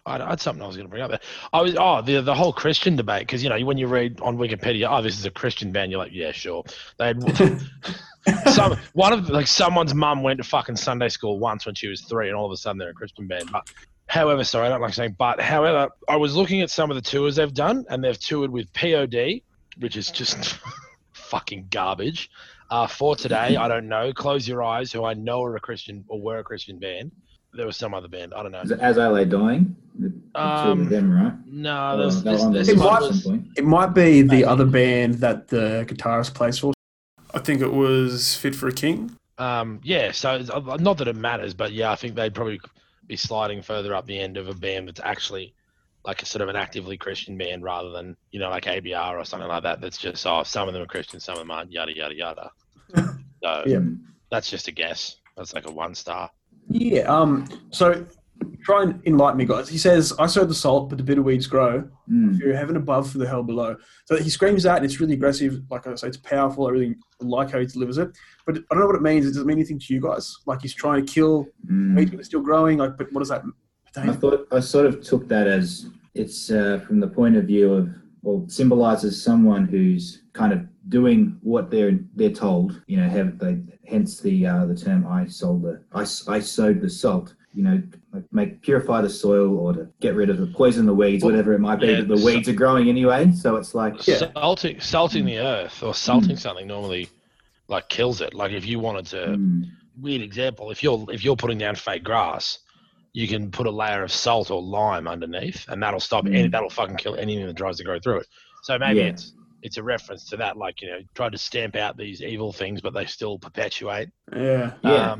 I, 0.06 0.16
I 0.20 0.30
had 0.30 0.40
something 0.40 0.62
I 0.62 0.66
was 0.68 0.76
going 0.76 0.86
to 0.86 0.90
bring 0.90 1.02
up 1.02 1.10
there. 1.10 1.18
I 1.52 1.60
was 1.60 1.74
oh 1.76 2.02
the 2.02 2.20
the 2.20 2.34
whole 2.34 2.52
Christian 2.52 2.94
debate 2.94 3.22
because 3.22 3.42
you 3.42 3.50
know 3.50 3.58
when 3.66 3.78
you 3.78 3.88
read 3.88 4.20
on 4.20 4.36
Wikipedia, 4.36 4.88
oh 4.88 5.02
this 5.02 5.18
is 5.18 5.26
a 5.26 5.30
Christian 5.30 5.72
band, 5.72 5.90
you're 5.90 5.98
like 5.98 6.12
yeah 6.12 6.30
sure. 6.30 6.62
They 6.98 7.06
had 7.08 7.20
some 8.52 8.78
one 8.92 9.12
of 9.12 9.28
like 9.28 9.48
someone's 9.48 9.92
mum 9.92 10.22
went 10.22 10.38
to 10.38 10.44
fucking 10.44 10.76
Sunday 10.76 11.08
school 11.08 11.40
once 11.40 11.66
when 11.66 11.74
she 11.74 11.88
was 11.88 12.02
three, 12.02 12.28
and 12.28 12.36
all 12.36 12.46
of 12.46 12.52
a 12.52 12.56
sudden 12.56 12.78
they're 12.78 12.90
a 12.90 12.94
Christian 12.94 13.26
band. 13.26 13.50
But 13.50 13.68
however, 14.06 14.44
sorry, 14.44 14.66
I 14.66 14.70
don't 14.70 14.80
like 14.80 14.94
saying 14.94 15.16
but. 15.18 15.40
However, 15.40 15.88
I 16.08 16.16
was 16.16 16.36
looking 16.36 16.60
at 16.60 16.70
some 16.70 16.90
of 16.90 16.94
the 16.96 17.02
tours 17.02 17.36
they've 17.36 17.52
done, 17.54 17.84
and 17.88 18.02
they've 18.02 18.18
toured 18.18 18.50
with 18.50 18.72
POD, 18.72 19.40
which 19.78 19.96
is 19.96 20.10
just 20.10 20.58
fucking 21.12 21.68
garbage. 21.70 22.30
Uh, 22.70 22.86
for 22.86 23.14
today, 23.16 23.56
I 23.56 23.68
don't 23.68 23.88
know. 23.88 24.12
Close 24.12 24.48
your 24.48 24.62
eyes, 24.62 24.90
who 24.92 25.04
I 25.04 25.12
know 25.14 25.42
are 25.44 25.56
a 25.56 25.60
Christian 25.60 26.04
or 26.08 26.20
were 26.20 26.38
a 26.38 26.44
Christian 26.44 26.78
band. 26.78 27.12
There 27.54 27.66
was 27.66 27.76
some 27.76 27.92
other 27.92 28.08
band. 28.08 28.32
I 28.32 28.42
don't 28.42 28.50
know. 28.52 28.62
Is 28.62 28.70
it 28.70 28.80
As 28.80 28.96
I 28.96 29.08
Lay 29.08 29.26
Dying, 29.26 29.76
the, 29.98 30.08
the 30.08 30.40
Um, 30.40 30.80
of 30.82 30.88
them, 30.88 31.12
right? 31.12 31.34
No, 31.46 31.92
Or 31.92 31.96
there's, 31.98 32.22
they 32.22 32.30
there's, 32.30 32.48
there's 32.50 32.68
It 32.70 32.78
might- 32.78 32.86
at 32.96 33.02
others. 33.02 33.22
some 33.24 33.32
point. 33.32 33.46
It 33.58 33.64
might 33.66 33.88
be 33.88 34.22
the 34.22 34.28
Maybe. 34.28 34.44
other 34.46 34.64
band 34.64 35.16
that 35.16 35.48
the 35.48 35.84
guitarist 35.86 36.32
plays 36.32 36.58
for. 36.58 36.72
I 37.34 37.40
think 37.40 37.60
it 37.60 37.70
was 37.72 38.34
Fit 38.36 38.54
for 38.54 38.68
a 38.68 38.72
King. 38.72 39.14
Um, 39.36 39.80
yeah, 39.82 40.12
so 40.12 40.30
uh, 40.50 40.76
not 40.80 40.96
that 40.98 41.08
it 41.08 41.16
matters, 41.16 41.52
but 41.52 41.72
yeah, 41.72 41.90
I 41.92 41.96
think 41.96 42.14
they'd 42.14 42.34
probably 42.34 42.58
be 43.06 43.16
sliding 43.16 43.62
further 43.62 43.94
up 43.94 44.06
the 44.06 44.18
end 44.18 44.36
of 44.36 44.48
a 44.48 44.54
band 44.54 44.88
that's 44.88 45.00
actually 45.00 45.54
like 46.04 46.22
a 46.22 46.26
sort 46.26 46.42
of 46.42 46.48
an 46.48 46.56
actively 46.56 46.96
Christian 46.96 47.36
band 47.38 47.62
rather 47.62 47.90
than 47.90 48.16
you 48.30 48.40
know 48.40 48.50
like 48.50 48.64
ABR 48.64 49.12
or 49.20 49.24
something 49.24 49.48
like 49.48 49.62
that. 49.62 49.80
That's 49.80 49.98
just 49.98 50.26
oh, 50.26 50.42
some 50.42 50.68
of 50.68 50.74
them 50.74 50.82
are 50.82 50.86
Christian, 50.86 51.20
some 51.20 51.34
of 51.34 51.38
them 51.40 51.50
aren't. 51.50 51.70
Yada 51.72 51.96
yada 51.96 52.14
yada. 52.14 52.50
so 53.42 53.62
Yeah. 53.66 53.80
that's 54.30 54.50
just 54.50 54.68
a 54.68 54.72
guess. 54.72 55.16
That's 55.36 55.54
like 55.54 55.68
a 55.68 55.72
one 55.72 55.94
star. 55.94 56.30
Yeah. 56.68 57.02
Um. 57.02 57.46
So 57.70 58.04
try 58.62 58.82
and 58.82 59.00
enlighten 59.06 59.38
me, 59.38 59.44
guys. 59.44 59.68
He 59.68 59.78
says, 59.78 60.12
"I 60.18 60.26
sow 60.26 60.44
the 60.44 60.54
salt, 60.54 60.88
but 60.88 60.98
the 60.98 61.04
bitter 61.04 61.22
weeds 61.22 61.46
grow. 61.46 61.88
Mm. 62.10 62.38
Fear 62.38 62.56
heaven 62.56 62.76
above, 62.76 63.10
for 63.10 63.18
the 63.18 63.26
hell 63.26 63.42
below." 63.42 63.76
So 64.06 64.16
he 64.16 64.30
screams 64.30 64.62
that, 64.64 64.76
and 64.76 64.84
it's 64.84 65.00
really 65.00 65.14
aggressive. 65.14 65.60
Like 65.70 65.86
I 65.86 65.94
say, 65.94 66.08
it's 66.08 66.16
powerful. 66.16 66.66
I 66.66 66.70
really 66.70 66.96
like 67.20 67.50
how 67.50 67.58
he 67.60 67.66
delivers 67.66 67.98
it. 67.98 68.10
But 68.46 68.56
I 68.58 68.60
don't 68.70 68.80
know 68.80 68.86
what 68.86 68.96
it 68.96 69.02
means. 69.02 69.24
It 69.26 69.30
Does 69.30 69.38
it 69.38 69.46
mean 69.46 69.58
anything 69.58 69.78
to 69.78 69.94
you 69.94 70.00
guys? 70.00 70.36
Like 70.46 70.62
he's 70.62 70.74
trying 70.74 71.04
to 71.04 71.12
kill 71.12 71.46
Mm. 71.70 71.96
weeds, 71.96 72.10
but 72.10 72.16
they're 72.18 72.24
still 72.24 72.42
growing. 72.42 72.78
Like, 72.78 72.96
but 72.98 73.12
what 73.12 73.20
does 73.20 73.28
that 73.28 73.42
I 73.96 74.12
thought 74.12 74.48
I 74.50 74.60
sort 74.60 74.86
of 74.86 75.02
took 75.02 75.28
that 75.28 75.46
as 75.46 75.86
it's 76.14 76.50
uh, 76.50 76.80
from 76.86 76.98
the 77.00 77.08
point 77.08 77.36
of 77.36 77.44
view 77.44 77.72
of 77.74 77.88
well 78.22 78.44
symbolizes 78.48 79.22
someone 79.22 79.66
who's 79.66 80.22
kind 80.32 80.52
of 80.52 80.60
doing 80.88 81.38
what 81.42 81.70
they're 81.70 81.98
they're 82.16 82.30
told. 82.30 82.82
You 82.86 82.96
know, 82.98 83.08
have 83.08 83.38
they 83.38 83.58
hence 83.86 84.20
the 84.20 84.46
uh, 84.46 84.64
the 84.66 84.74
term 84.76 85.06
I 85.06 85.26
sold 85.26 85.62
the 85.62 85.82
I, 85.92 86.02
I 86.36 86.40
sowed 86.40 86.80
the 86.80 86.88
salt. 86.90 87.34
You 87.54 87.62
know, 87.64 87.82
make 88.30 88.62
purify 88.62 89.02
the 89.02 89.10
soil 89.10 89.58
or 89.58 89.74
to 89.74 89.86
get 90.00 90.14
rid 90.14 90.30
of 90.30 90.38
the 90.38 90.46
poison 90.46 90.86
the 90.86 90.94
weeds, 90.94 91.22
whatever 91.22 91.52
it 91.52 91.58
might 91.58 91.80
be. 91.80 91.88
Yeah, 91.88 91.98
but 92.00 92.08
the 92.08 92.16
so- 92.18 92.24
weeds 92.26 92.48
are 92.48 92.54
growing 92.54 92.88
anyway, 92.88 93.30
so 93.32 93.56
it's 93.56 93.74
like 93.74 94.06
Yeah. 94.06 94.30
Salting, 94.34 94.80
salting 94.80 95.26
the 95.26 95.38
earth 95.38 95.82
or 95.82 95.92
salting 95.94 96.36
something 96.36 96.66
normally 96.66 97.10
like 97.68 97.88
kills 97.90 98.20
it. 98.22 98.32
Like 98.32 98.52
if 98.52 98.64
you 98.66 98.78
wanted 98.78 99.06
to, 99.06 99.16
mm, 99.36 99.64
weird 100.00 100.22
example, 100.22 100.70
if 100.70 100.82
you're 100.82 101.04
if 101.12 101.22
you're 101.24 101.36
putting 101.36 101.58
down 101.58 101.74
fake 101.74 102.04
grass, 102.04 102.58
you 103.12 103.28
can 103.28 103.50
put 103.50 103.66
a 103.66 103.70
layer 103.70 104.02
of 104.02 104.10
salt 104.10 104.50
or 104.50 104.62
lime 104.62 105.06
underneath, 105.06 105.68
and 105.68 105.82
that'll 105.82 106.00
stop 106.00 106.24
any 106.26 106.48
Mm. 106.48 106.52
that'll 106.52 106.70
fucking 106.70 106.96
kill 106.96 107.16
anything 107.16 107.46
that 107.46 107.56
tries 107.56 107.76
to 107.76 107.84
grow 107.84 107.98
through 107.98 108.20
it. 108.20 108.26
So 108.62 108.78
maybe 108.78 109.00
Yeah. 109.00 109.06
it's 109.08 109.34
it's 109.62 109.76
a 109.76 109.82
reference 109.82 110.24
to 110.30 110.36
that, 110.38 110.56
like 110.56 110.80
you 110.80 110.88
know, 110.88 110.98
try 111.14 111.28
to 111.28 111.36
stamp 111.38 111.76
out 111.76 111.96
these 111.98 112.22
evil 112.22 112.50
things, 112.52 112.80
but 112.80 112.94
they 112.94 113.04
still 113.04 113.38
perpetuate. 113.38 114.08
yeah, 114.34 114.72
Yeah. 114.82 115.16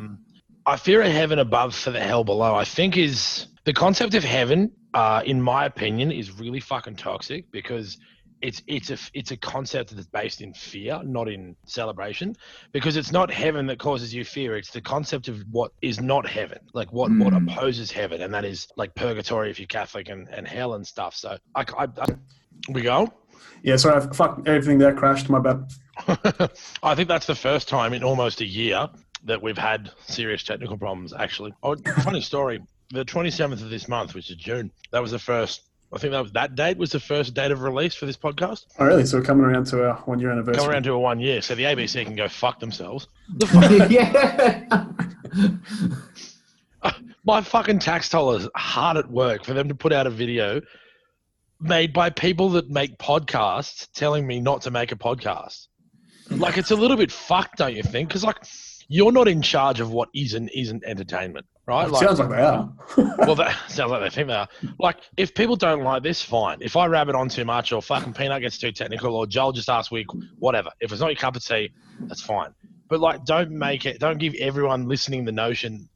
I 0.65 0.77
fear 0.77 1.01
a 1.03 1.11
heaven 1.11 1.39
above 1.39 1.75
for 1.75 1.91
the 1.91 2.01
hell 2.01 2.25
below. 2.25 2.55
I 2.55 2.65
think 2.65 2.97
is 2.97 3.49
the 3.65 3.73
concept 3.73 4.15
of 4.15 4.23
heaven, 4.23 4.71
uh, 4.95 5.23
in 5.25 5.43
my 5.43 5.65
opinion, 5.65 6.13
is 6.13 6.39
really 6.39 6.61
fucking 6.61 6.97
toxic 6.97 7.51
because 7.51 7.99
it's 8.41 8.63
it's 8.67 8.91
a 8.91 8.99
it's 9.15 9.31
a 9.33 9.37
concept 9.37 9.95
that's 9.95 10.07
based 10.09 10.41
in 10.41 10.53
fear, 10.55 11.01
not 11.05 11.29
in 11.29 11.57
celebration. 11.67 12.35
Because 12.73 12.97
it's 12.97 13.11
not 13.13 13.31
heaven 13.31 13.67
that 13.67 13.79
causes 13.79 14.15
you 14.15 14.25
fear; 14.25 14.57
it's 14.57 14.71
the 14.71 14.81
concept 14.81 15.29
of 15.29 15.43
what 15.51 15.73
is 15.81 16.01
not 16.01 16.29
heaven, 16.29 16.59
like 16.75 16.93
what 16.93 17.11
what 17.19 17.33
Mm. 17.33 17.51
opposes 17.51 17.91
heaven, 17.91 18.23
and 18.23 18.33
that 18.35 18.45
is 18.45 18.69
like 18.77 18.95
purgatory 18.95 19.51
if 19.51 19.59
you're 19.59 19.67
Catholic 19.67 20.09
and, 20.09 20.29
and 20.29 20.47
hell 20.47 20.75
and 20.75 20.87
stuff. 20.87 21.15
So 21.17 21.39
I, 21.57 21.65
I, 21.77 21.85
I 21.85 22.07
we 22.69 22.83
go. 22.83 23.13
yeah. 23.65 23.77
Sorry, 23.77 23.97
I 23.97 24.01
fuck 24.15 24.43
everything 24.47 24.79
there 24.79 24.95
crashed. 24.95 25.29
My 25.29 25.41
bad. 25.41 25.73
I 26.83 26.95
think 26.95 27.09
that's 27.09 27.27
the 27.27 27.35
first 27.35 27.69
time 27.69 27.93
in 27.93 28.03
almost 28.05 28.41
a 28.41 28.47
year 28.47 28.89
that 29.25 29.43
we've 29.43 29.59
had 29.59 29.91
serious 30.07 30.43
technical 30.43 30.77
problems. 30.77 31.13
Actually, 31.13 31.55
oh, 31.63 31.77
funny 32.03 32.21
story. 32.21 32.61
The 32.91 33.05
27th 33.05 33.63
of 33.63 33.71
this 33.71 33.89
month, 33.89 34.15
which 34.15 34.31
is 34.31 34.37
June, 34.37 34.71
that 34.91 35.01
was 35.01 35.13
the 35.13 35.19
first. 35.19 35.63
I 35.95 35.99
think 35.99 36.13
that 36.13 36.23
was, 36.23 36.33
that 36.33 36.55
date 36.55 36.79
was 36.79 36.91
the 36.91 37.01
first 37.01 37.35
date 37.35 37.51
of 37.51 37.61
release 37.61 37.95
for 37.95 38.07
this 38.07 38.17
podcast. 38.17 38.65
Oh, 38.79 38.87
really? 38.87 39.05
So 39.05 39.19
we're 39.19 39.25
coming 39.25 39.45
around 39.45 39.67
to 39.67 39.87
our 39.87 39.97
one 39.97 40.21
year 40.21 40.31
anniversary. 40.31 40.63
Come 40.63 40.71
around 40.71 40.85
to 40.85 40.93
a 40.93 40.99
one 40.99 41.21
year, 41.21 41.43
so 41.43 41.55
the 41.55 41.65
ABC 41.65 42.05
can 42.05 42.17
go 42.17 42.29
fuck 42.29 42.61
themselves. 42.61 43.09
The 43.37 43.47
fuck- 43.49 43.91
yeah. 43.91 44.87
my 47.25 47.43
fucking 47.43 47.79
tax 47.79 48.09
dollars 48.09 48.49
hard 48.57 48.97
at 48.97 49.11
work 49.11 49.45
for 49.45 49.53
them 49.53 49.69
to 49.69 49.75
put 49.75 49.93
out 49.93 50.07
a 50.07 50.11
video 50.11 50.63
made 51.61 51.93
by 51.93 52.11
people 52.11 52.51
that 52.51 52.69
make 52.69 52.99
podcasts 52.99 53.89
telling 53.93 54.27
me 54.27 54.41
not 54.41 54.63
to 54.63 54.71
make 54.71 54.93
a 54.93 54.97
podcast. 54.97 55.69
Like 56.31 56.59
it's 56.59 56.71
a 56.71 56.77
little 56.77 56.97
bit 56.97 57.13
fucked, 57.13 57.59
don't 57.59 57.75
you 57.75 57.83
think? 57.83 58.09
Because 58.09 58.25
like 58.25 58.39
you're 58.89 59.13
not 59.13 59.29
in 59.29 59.43
charge 59.43 59.81
of 59.81 59.93
what 59.93 60.09
is 60.15 60.35
and 60.35 60.51
isn't 60.55 60.85
entertainment, 60.85 61.47
right? 61.67 61.89
Like, 61.89 62.05
sounds 62.05 62.19
like 62.19 62.31
they 62.31 62.43
are. 62.43 62.73
well, 63.19 63.35
that 63.37 63.57
sounds 63.69 63.91
like 63.91 64.03
they 64.03 64.11
think 64.11 64.29
they 64.29 64.35
are. 64.35 64.49
Like, 64.79 64.99
if 65.17 65.35
people 65.35 65.57
don't 65.57 65.83
like 65.83 66.03
this, 66.03 66.23
fine. 66.23 66.59
If 66.61 66.77
I 66.77 66.87
rabbit 66.87 67.15
on 67.15 67.29
too 67.29 67.45
much, 67.45 67.73
or 67.73 67.83
fucking 67.83 68.15
Peanut 68.15 68.43
gets 68.43 68.59
too 68.59 68.73
technical, 68.73 69.15
or 69.17 69.27
Joel 69.27 69.53
just 69.53 69.69
asks 69.69 69.91
week, 69.91 70.07
whatever. 70.39 70.71
If 70.81 70.93
it's 70.93 71.01
not 71.01 71.09
your 71.09 71.17
cup 71.17 71.37
of 71.37 71.45
tea, 71.45 71.73
that's 72.01 72.23
fine. 72.23 72.55
But 72.89 73.01
like, 73.01 73.25
don't 73.25 73.51
make 73.51 73.87
it. 73.87 73.99
Don't 73.99 74.19
give 74.19 74.35
everyone 74.35 74.87
listening 74.87 75.25
the 75.25 75.33
notion. 75.33 75.89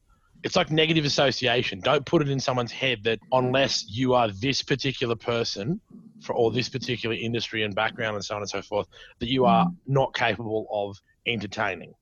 It's 0.42 0.56
like 0.56 0.70
negative 0.70 1.04
association. 1.04 1.80
Don't 1.80 2.06
put 2.06 2.22
it 2.22 2.28
in 2.28 2.38
someone's 2.38 2.72
head 2.72 3.02
that 3.04 3.18
unless 3.32 3.84
you 3.88 4.14
are 4.14 4.30
this 4.30 4.62
particular 4.62 5.16
person 5.16 5.80
for 6.22 6.34
or 6.34 6.50
this 6.50 6.68
particular 6.68 7.14
industry 7.14 7.64
and 7.64 7.74
background 7.74 8.14
and 8.14 8.24
so 8.24 8.36
on 8.36 8.42
and 8.42 8.48
so 8.48 8.62
forth, 8.62 8.86
that 9.18 9.28
you 9.28 9.44
are 9.44 9.66
not 9.86 10.14
capable 10.14 10.66
of 10.70 10.96
entertaining 11.26 11.92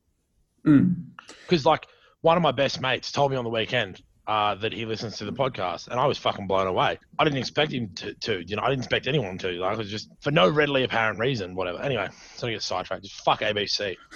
Mm. 0.66 0.96
because 1.42 1.66
like 1.66 1.86
one 2.22 2.38
of 2.38 2.42
my 2.42 2.52
best 2.52 2.80
mates 2.80 3.12
told 3.12 3.30
me 3.30 3.36
on 3.36 3.44
the 3.44 3.50
weekend 3.50 4.00
uh, 4.26 4.54
that 4.54 4.72
he 4.72 4.86
listens 4.86 5.18
to 5.18 5.24
the 5.24 5.32
podcast, 5.32 5.88
and 5.88 6.00
I 6.00 6.06
was 6.06 6.16
fucking 6.16 6.46
blown 6.46 6.66
away. 6.66 6.98
I 7.18 7.24
didn't 7.24 7.38
expect 7.38 7.72
him 7.72 7.90
to, 7.96 8.14
to 8.14 8.42
you 8.46 8.56
know, 8.56 8.62
I 8.62 8.70
didn't 8.70 8.80
expect 8.80 9.06
anyone 9.06 9.36
to. 9.38 9.50
Like, 9.52 9.74
it 9.74 9.78
was 9.78 9.90
just 9.90 10.08
for 10.20 10.30
no 10.30 10.48
readily 10.48 10.84
apparent 10.84 11.18
reason, 11.18 11.54
whatever. 11.54 11.82
Anyway, 11.82 12.08
so 12.36 12.46
I 12.46 12.52
get 12.52 12.62
sidetracked. 12.62 13.02
Just 13.02 13.22
fuck 13.24 13.40
ABC. 13.40 13.96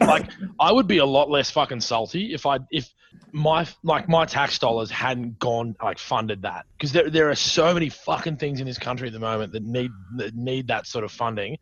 Like, 0.00 0.28
I 0.58 0.72
would 0.72 0.88
be 0.88 0.98
a 0.98 1.06
lot 1.06 1.30
less 1.30 1.48
fucking 1.50 1.80
salty 1.80 2.34
if 2.34 2.44
I 2.44 2.58
if 2.72 2.92
my 3.30 3.66
like 3.84 4.08
my 4.08 4.24
tax 4.24 4.58
dollars 4.58 4.90
hadn't 4.90 5.38
gone 5.38 5.76
like 5.80 5.98
funded 5.98 6.42
that 6.42 6.66
because 6.72 6.90
there 6.90 7.08
there 7.08 7.30
are 7.30 7.34
so 7.36 7.72
many 7.72 7.88
fucking 7.88 8.36
things 8.36 8.58
in 8.58 8.66
this 8.66 8.78
country 8.78 9.06
at 9.06 9.12
the 9.12 9.20
moment 9.20 9.52
that 9.52 9.62
need 9.62 9.92
that 10.16 10.34
need 10.34 10.66
that 10.68 10.88
sort 10.88 11.04
of 11.04 11.12
funding, 11.12 11.56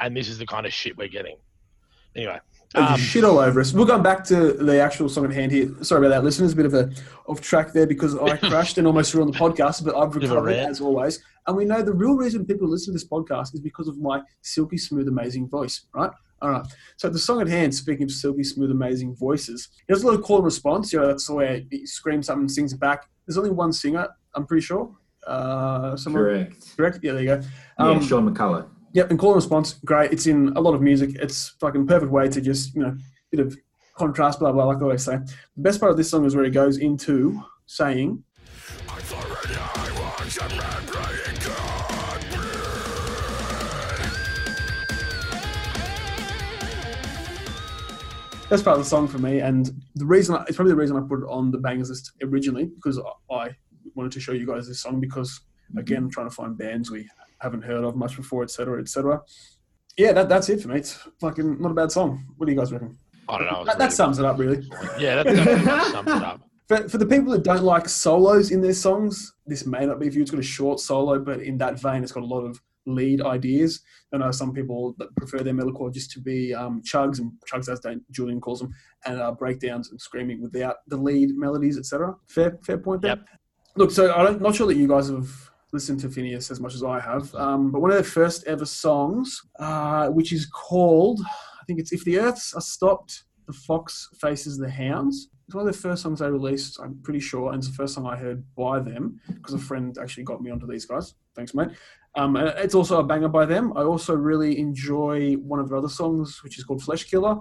and 0.00 0.16
this 0.16 0.28
is 0.28 0.38
the 0.38 0.46
kind 0.46 0.66
of 0.66 0.72
shit 0.72 0.96
we're 0.96 1.06
getting. 1.06 1.36
Anyway. 2.16 2.40
There's 2.74 2.90
um, 2.90 2.96
shit 2.98 3.22
all 3.22 3.38
over 3.38 3.60
us. 3.60 3.72
We're 3.72 3.84
going 3.84 4.02
back 4.02 4.24
to 4.24 4.52
the 4.52 4.80
actual 4.80 5.08
song 5.08 5.26
at 5.26 5.32
hand 5.32 5.52
here. 5.52 5.70
Sorry 5.82 6.04
about 6.04 6.16
that, 6.16 6.24
listeners. 6.24 6.54
A 6.54 6.56
bit 6.56 6.66
of 6.66 6.74
a 6.74 6.90
off 7.26 7.40
track 7.40 7.72
there 7.72 7.86
because 7.86 8.16
I 8.16 8.36
crashed 8.48 8.78
and 8.78 8.86
almost 8.86 9.14
ruined 9.14 9.32
the 9.32 9.38
podcast, 9.38 9.84
but 9.84 9.94
I've 9.96 10.12
Bit 10.12 10.24
of 10.24 10.32
a 10.32 10.34
recovered 10.34 10.56
as 10.56 10.80
always. 10.80 11.22
And 11.46 11.56
we 11.56 11.64
know 11.64 11.82
the 11.82 11.92
real 11.92 12.16
reason 12.16 12.44
people 12.44 12.68
listen 12.68 12.92
to 12.92 12.98
this 12.98 13.06
podcast 13.06 13.54
is 13.54 13.60
because 13.60 13.86
of 13.86 13.98
my 13.98 14.22
silky 14.42 14.76
smooth, 14.76 15.06
amazing 15.06 15.48
voice, 15.48 15.86
right? 15.94 16.10
All 16.42 16.50
right. 16.50 16.66
So 16.96 17.08
the 17.08 17.18
song 17.18 17.40
at 17.40 17.48
hand, 17.48 17.74
speaking 17.74 18.04
of 18.04 18.10
silky 18.10 18.42
smooth, 18.42 18.70
amazing 18.70 19.14
voices, 19.14 19.68
there's 19.86 20.02
a 20.02 20.06
little 20.06 20.20
call 20.20 20.36
and 20.36 20.44
response. 20.44 20.92
You 20.92 21.00
know, 21.00 21.06
that's 21.06 21.26
the 21.26 21.34
way 21.34 21.66
he 21.70 21.86
screams 21.86 22.26
something, 22.26 22.48
sings 22.48 22.72
it 22.72 22.80
back. 22.80 23.08
There's 23.26 23.38
only 23.38 23.50
one 23.50 23.72
singer, 23.72 24.08
I'm 24.34 24.46
pretty 24.46 24.62
sure. 24.62 24.90
Uh, 25.26 25.96
someone 25.96 26.22
Correct. 26.22 26.76
correct? 26.76 26.98
Yeah, 27.02 27.12
there 27.12 27.22
you 27.22 27.28
go. 27.28 27.40
yeah, 27.78 27.86
Um, 27.86 28.02
Sean 28.02 28.28
McCulloch. 28.28 28.68
Yep, 28.94 29.10
and 29.10 29.18
call 29.18 29.30
and 29.30 29.36
response, 29.36 29.74
great. 29.84 30.12
It's 30.12 30.28
in 30.28 30.52
a 30.56 30.60
lot 30.60 30.72
of 30.74 30.80
music. 30.80 31.16
It's 31.16 31.48
fucking 31.60 31.84
perfect 31.88 32.12
way 32.12 32.28
to 32.28 32.40
just, 32.40 32.76
you 32.76 32.82
know, 32.82 32.96
bit 33.32 33.40
of 33.40 33.56
contrast, 33.96 34.38
blah, 34.38 34.52
blah, 34.52 34.66
like 34.66 34.78
I 34.78 34.82
always 34.82 35.04
say. 35.04 35.16
The 35.16 35.62
best 35.62 35.80
part 35.80 35.90
of 35.90 35.96
this 35.96 36.08
song 36.08 36.24
is 36.24 36.36
where 36.36 36.44
he 36.44 36.50
goes 36.50 36.78
into 36.78 37.42
saying, 37.66 38.22
That's 48.48 48.62
part 48.62 48.78
of 48.78 48.84
the 48.84 48.88
song 48.88 49.08
for 49.08 49.18
me, 49.18 49.40
and 49.40 49.72
the 49.96 50.06
reason 50.06 50.36
it's 50.46 50.54
probably 50.56 50.72
the 50.72 50.76
reason 50.76 50.96
I 50.96 51.00
put 51.00 51.20
it 51.20 51.26
on 51.28 51.50
the 51.50 51.58
bangers 51.58 51.88
list 51.88 52.12
originally 52.22 52.66
because 52.66 53.00
I- 53.00 53.34
I 53.34 53.56
wanted 53.96 54.12
to 54.12 54.20
show 54.20 54.32
you 54.32 54.46
guys 54.46 54.68
this 54.68 54.80
song 54.80 55.00
because 55.00 55.40
again, 55.76 56.04
I'm 56.04 56.10
trying 56.10 56.28
to 56.28 56.34
find 56.34 56.56
bands 56.56 56.90
we 56.90 57.08
haven't 57.40 57.62
heard 57.62 57.84
of 57.84 57.96
much 57.96 58.16
before, 58.16 58.42
etc., 58.42 58.80
etc. 58.80 59.20
Yeah, 59.96 60.12
that, 60.12 60.28
that's 60.28 60.48
it 60.48 60.60
for 60.60 60.68
me. 60.68 60.78
It's 60.78 60.94
fucking 61.20 61.60
not 61.60 61.70
a 61.70 61.74
bad 61.74 61.92
song. 61.92 62.24
What 62.36 62.46
do 62.46 62.52
you 62.52 62.58
guys 62.58 62.72
reckon? 62.72 62.98
I 63.28 63.38
don't 63.38 63.52
know. 63.52 63.60
it's 63.60 63.70
That, 63.70 63.78
that 63.78 63.92
sums 63.92 64.18
it 64.18 64.24
up, 64.24 64.38
really. 64.38 64.68
Yeah, 64.98 65.22
that, 65.22 65.26
that 65.26 65.86
sums 65.92 66.08
it 66.08 66.22
up. 66.22 66.40
For, 66.66 66.88
for 66.88 66.96
the 66.96 67.04
people 67.04 67.30
that 67.32 67.44
don't 67.44 67.62
like 67.62 67.86
solos 67.90 68.50
in 68.50 68.62
their 68.62 68.72
songs, 68.72 69.34
this 69.46 69.66
may 69.66 69.84
not 69.84 70.00
be 70.00 70.08
for 70.08 70.14
you. 70.14 70.22
It's 70.22 70.30
got 70.30 70.40
a 70.40 70.42
short 70.42 70.80
solo, 70.80 71.18
but 71.18 71.40
in 71.40 71.58
that 71.58 71.78
vein, 71.78 72.02
it's 72.02 72.10
got 72.10 72.22
a 72.22 72.26
lot 72.26 72.40
of 72.40 72.58
lead 72.86 73.20
ideas. 73.20 73.82
I 74.14 74.16
know 74.16 74.30
some 74.30 74.54
people 74.54 74.94
that 74.96 75.14
prefer 75.14 75.40
their 75.40 75.52
metalcore 75.52 75.92
just 75.92 76.10
to 76.12 76.20
be 76.20 76.54
um, 76.54 76.80
chugs 76.82 77.18
and 77.18 77.32
chugs, 77.52 77.68
as 77.70 77.80
Dan- 77.80 78.02
Julian 78.10 78.40
calls 78.40 78.60
them, 78.60 78.72
and 79.04 79.20
uh, 79.20 79.32
breakdowns 79.32 79.90
and 79.90 80.00
screaming 80.00 80.40
without 80.40 80.76
the 80.86 80.96
lead 80.96 81.36
melodies, 81.36 81.76
etc. 81.76 82.14
Fair, 82.28 82.58
fair 82.64 82.78
point 82.78 83.02
there. 83.02 83.10
Yep. 83.10 83.26
Look, 83.76 83.90
so 83.90 84.10
I'm 84.14 84.40
not 84.40 84.54
sure 84.54 84.66
that 84.66 84.76
you 84.76 84.88
guys 84.88 85.08
have 85.08 85.50
listened 85.74 86.00
to 86.00 86.08
Phinehas 86.08 86.50
as 86.50 86.60
much 86.60 86.74
as 86.74 86.82
I 86.82 86.98
have, 87.00 87.34
um, 87.34 87.70
but 87.70 87.80
one 87.82 87.90
of 87.90 87.96
their 87.96 88.04
first 88.04 88.46
ever 88.46 88.64
songs, 88.64 89.42
uh, 89.58 90.08
which 90.08 90.32
is 90.32 90.46
called, 90.46 91.20
I 91.60 91.64
think 91.66 91.78
it's 91.80 91.92
"If 91.92 92.04
the 92.04 92.18
Earths 92.18 92.54
Are 92.54 92.62
Stopped, 92.62 93.24
the 93.46 93.52
Fox 93.52 94.08
Faces 94.18 94.56
the 94.56 94.70
Hounds." 94.70 95.28
It's 95.46 95.54
one 95.54 95.66
of 95.66 95.72
the 95.74 95.78
first 95.78 96.02
songs 96.02 96.20
they 96.20 96.30
released, 96.30 96.80
I'm 96.80 96.98
pretty 97.02 97.20
sure, 97.20 97.52
and 97.52 97.58
it's 97.58 97.68
the 97.68 97.74
first 97.74 97.94
song 97.94 98.06
I 98.06 98.16
heard 98.16 98.42
by 98.56 98.78
them 98.80 99.20
because 99.26 99.52
a 99.52 99.58
friend 99.58 99.94
actually 100.00 100.24
got 100.24 100.40
me 100.40 100.50
onto 100.50 100.66
these 100.66 100.86
guys. 100.86 101.14
Thanks, 101.36 101.54
mate. 101.54 101.68
Um, 102.16 102.36
it's 102.36 102.74
also 102.74 102.98
a 103.00 103.04
banger 103.04 103.28
by 103.28 103.44
them. 103.44 103.76
I 103.76 103.82
also 103.82 104.14
really 104.14 104.58
enjoy 104.58 105.34
one 105.34 105.60
of 105.60 105.68
their 105.68 105.76
other 105.76 105.88
songs, 105.88 106.42
which 106.42 106.56
is 106.56 106.64
called 106.64 106.82
Flesh 106.82 107.04
Killer. 107.04 107.36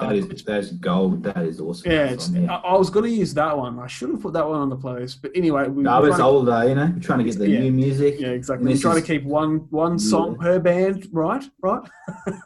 That 0.00 0.12
is 0.14 0.44
that 0.44 0.58
is 0.58 0.72
gold. 0.72 1.22
That 1.24 1.38
is 1.38 1.60
awesome. 1.60 1.90
yeah, 1.90 2.04
That 2.06 2.12
it's, 2.14 2.30
I, 2.34 2.54
I 2.54 2.76
was 2.76 2.90
going 2.90 3.04
to 3.06 3.10
use 3.10 3.34
that 3.34 3.56
one. 3.56 3.78
I 3.78 3.86
should 3.86 4.10
have 4.10 4.20
put 4.20 4.32
that 4.34 4.46
one 4.48 4.58
on 4.60 4.68
the 4.68 4.76
playlist. 4.76 5.18
But 5.22 5.32
anyway, 5.34 5.68
we, 5.68 5.82
No, 5.82 6.00
we're 6.00 6.08
it's 6.08 6.16
trying 6.16 6.26
to- 6.28 6.32
older, 6.36 6.68
you 6.68 6.74
know. 6.74 6.92
We're 6.94 7.00
trying 7.00 7.18
to 7.18 7.24
get 7.24 7.38
the 7.38 7.48
Yeah. 7.48 7.60
new 7.60 7.72
music. 7.72 8.20
Yeah, 8.20 8.28
exactly. 8.28 8.72
We're 8.72 8.78
trying 8.78 8.96
is- 8.98 9.02
to 9.04 9.12
keep 9.18 9.24
one 9.24 9.66
one 9.70 9.98
song 9.98 10.36
Yeah. 10.36 10.42
per 10.42 10.58
band, 10.60 11.08
right? 11.12 11.44
Right. 11.62 11.82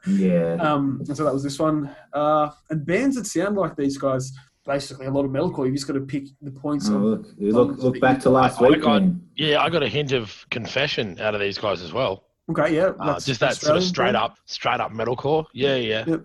Yeah. 0.06 0.56
Um, 0.72 1.02
and 1.06 1.16
so 1.16 1.24
that 1.24 1.32
was 1.32 1.42
this 1.42 1.58
one. 1.58 1.90
Uh, 2.12 2.50
and 2.70 2.84
bands 2.86 3.16
that 3.16 3.26
sound 3.26 3.56
like 3.56 3.76
these 3.76 3.98
guys, 3.98 4.32
basically 4.64 5.06
a 5.06 5.10
lot 5.10 5.24
of 5.24 5.30
metalcore. 5.30 5.66
You 5.66 5.72
just 5.72 5.86
got 5.86 5.94
to 5.94 6.00
pick 6.00 6.24
the 6.40 6.50
points. 6.50 6.88
oh, 6.88 6.98
look, 6.98 7.26
look, 7.38 7.78
look 7.78 8.00
back 8.00 8.20
to 8.20 8.30
last 8.30 8.60
I 8.62 8.68
week. 8.68 8.82
got- 8.82 9.02
Yeah, 9.36 9.60
I 9.60 9.68
got 9.70 9.82
a 9.82 9.88
hint 9.88 10.12
of 10.12 10.46
confession 10.50 11.18
out 11.20 11.34
of 11.34 11.40
these 11.40 11.58
guys 11.58 11.82
as 11.82 11.92
well. 11.92 12.24
okay, 12.50 12.74
yeah, 12.74 12.92
Uh, 12.98 13.18
just 13.20 13.40
that 13.40 13.54
sort 13.56 13.76
of 13.76 13.82
straight 13.82 14.06
band. 14.08 14.16
up, 14.16 14.36
straight 14.46 14.80
up 14.80 14.92
metalcore. 14.92 15.46
Yeah, 15.52 15.76
yeah. 15.76 16.04
Yep. 16.06 16.20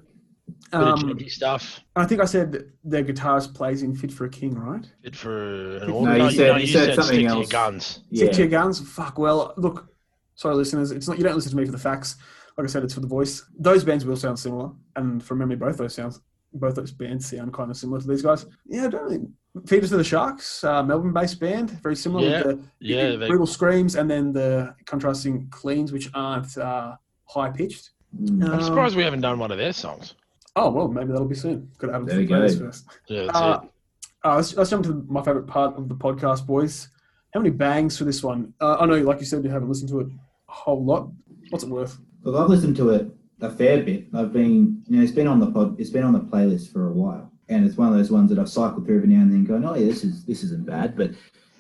Bit 0.71 0.81
of 0.81 1.03
Um, 1.03 1.19
stuff. 1.29 1.81
I 1.95 2.05
think 2.05 2.21
I 2.21 2.25
said 2.25 2.51
that 2.53 2.69
their 2.83 3.03
guitarist 3.03 3.53
plays 3.53 3.83
in 3.83 3.95
"Fit 3.95 4.12
for 4.12 4.25
a 4.25 4.29
King," 4.29 4.55
right? 4.55 4.86
Fit 5.03 5.15
for 5.15 5.77
an 5.77 5.88
No, 5.89 5.93
order. 5.95 6.17
you 6.17 6.31
said- 6.31 6.62
you 6.62 6.67
said 6.67 6.83
stick 6.83 6.95
something 6.95 7.15
to 7.17 7.21
your 7.21 7.31
else. 7.31 7.49
guns. 7.49 7.99
Stick 8.13 8.31
to 8.33 8.39
your 8.39 8.47
guns. 8.49 8.79
Fuck. 8.79 9.17
Well, 9.17 9.53
look. 9.57 9.88
Sorry, 10.36 10.55
listeners. 10.55 10.91
It's 10.91 11.07
not. 11.07 11.17
You 11.17 11.23
don't 11.23 11.36
listen 11.36 11.51
to 11.51 11.57
me 11.57 11.65
for 11.65 11.71
the 11.71 11.77
facts. 11.77 12.15
Like 12.57 12.65
I 12.65 12.67
said, 12.69 12.83
it's 12.83 12.93
for 12.93 12.99
the 13.01 13.07
voice. 13.07 13.43
Those 13.60 13.83
bands 13.83 14.05
will 14.05 14.15
sound 14.15 14.39
similar, 14.39 14.71
and 14.95 15.23
from 15.23 15.38
memory, 15.39 15.55
both 15.57 15.77
those 15.77 15.93
sounds, 15.95 16.21
both 16.53 16.75
those 16.75 16.91
bands 16.91 17.29
sound 17.29 17.53
kind 17.53 17.69
of 17.71 17.77
similar 17.77 18.01
to 18.01 18.07
these 18.07 18.21
guys. 18.21 18.45
Yeah, 18.65 18.86
I 18.86 18.89
don't 18.89 19.03
really. 19.03 19.21
Feed 19.65 19.81
Her 19.83 19.88
to 19.89 19.97
the 19.97 20.03
Sharks, 20.03 20.63
uh, 20.63 20.83
Melbourne-based 20.83 21.39
band, 21.39 21.71
very 21.81 21.95
similar 21.95 22.27
Yeah, 22.27 22.43
with 22.45 22.62
the 22.62 22.67
Yeah, 22.79 23.15
they, 23.15 23.27
brutal 23.27 23.47
screams 23.47 23.95
and 23.95 24.07
then 24.10 24.31
the 24.31 24.75
contrasting 24.86 25.47
cleans, 25.49 25.91
which 25.91 26.10
aren't 26.13 26.55
uh, 26.60 26.95
high 27.25 27.49
pitched. 27.49 27.91
Mm. 28.21 28.47
I'm 28.49 28.62
surprised 28.62 28.95
we 28.95 29.01
haven't 29.03 29.21
done 29.21 29.39
one 29.39 29.51
of 29.51 29.57
their 29.57 29.73
songs. 29.73 30.13
Oh 30.60 30.70
well, 30.72 30.88
maybe 30.88 31.12
that'll 31.12 31.28
be 31.28 31.36
soon. 31.36 31.70
Got 31.78 31.88
to 31.88 31.93
add 31.93 32.00
them 32.02 32.08
to 32.08 32.13
There 32.13 32.15
the 32.17 32.22
you 32.24 32.28
go. 32.30 32.36
playlist 32.41 32.60
first. 32.60 32.86
Yeah, 33.08 33.24
that's 33.26 33.38
Uh, 33.38 33.60
it. 33.63 33.70
uh, 34.26 34.36
let's, 34.38 34.56
let's 34.58 34.70
jump 34.72 34.84
to 34.86 35.06
my 35.08 35.22
favorite 35.24 35.46
part 35.48 35.78
of 35.78 35.88
the 35.88 35.96
podcast, 35.96 36.46
boys. 36.48 36.89
How 37.34 37.39
many 37.41 37.52
bangs 37.52 37.98
for 37.98 38.06
this 38.06 38.24
one? 38.24 38.54
Uh, 38.60 38.78
I 38.80 38.86
know, 38.88 38.98
like 39.02 39.20
you 39.20 39.26
said, 39.26 39.43
you 39.43 39.50
haven't 39.52 39.70
listened 39.70 39.89
to 39.89 40.00
it 40.00 40.08
a 40.50 40.52
whole 40.52 40.84
lot. 40.84 41.10
What's 41.50 41.63
it 41.63 41.70
worth? 41.70 42.00
Look, 42.24 42.36
I've 42.36 42.50
listened 42.50 42.76
to 42.78 42.89
it 42.89 43.08
a 43.41 43.50
fair 43.52 43.84
bit. 43.84 44.08
I've 44.13 44.34
been, 44.34 44.82
you 44.88 44.98
know, 44.98 45.04
it's 45.04 45.12
been 45.12 45.28
on 45.28 45.39
the 45.39 45.52
pod, 45.52 45.80
it's 45.80 45.91
been 45.91 46.04
on 46.04 46.13
the 46.13 46.20
playlist 46.22 46.72
for 46.74 46.88
a 46.89 46.93
while, 46.93 47.32
and 47.50 47.65
it's 47.65 47.78
one 47.78 47.89
of 47.89 47.96
those 47.96 48.10
ones 48.10 48.30
that 48.32 48.39
I've 48.39 48.50
cycled 48.50 48.86
through 48.86 48.98
every 48.98 49.10
now 49.10 49.22
and 49.22 49.32
then, 49.32 49.43
going, 49.46 49.63
"Oh 49.63 49.76
yeah, 49.76 49.86
this 49.86 50.04
is 50.04 50.26
this 50.26 50.43
isn't 50.43 50.65
bad." 50.65 50.98
But 50.98 51.12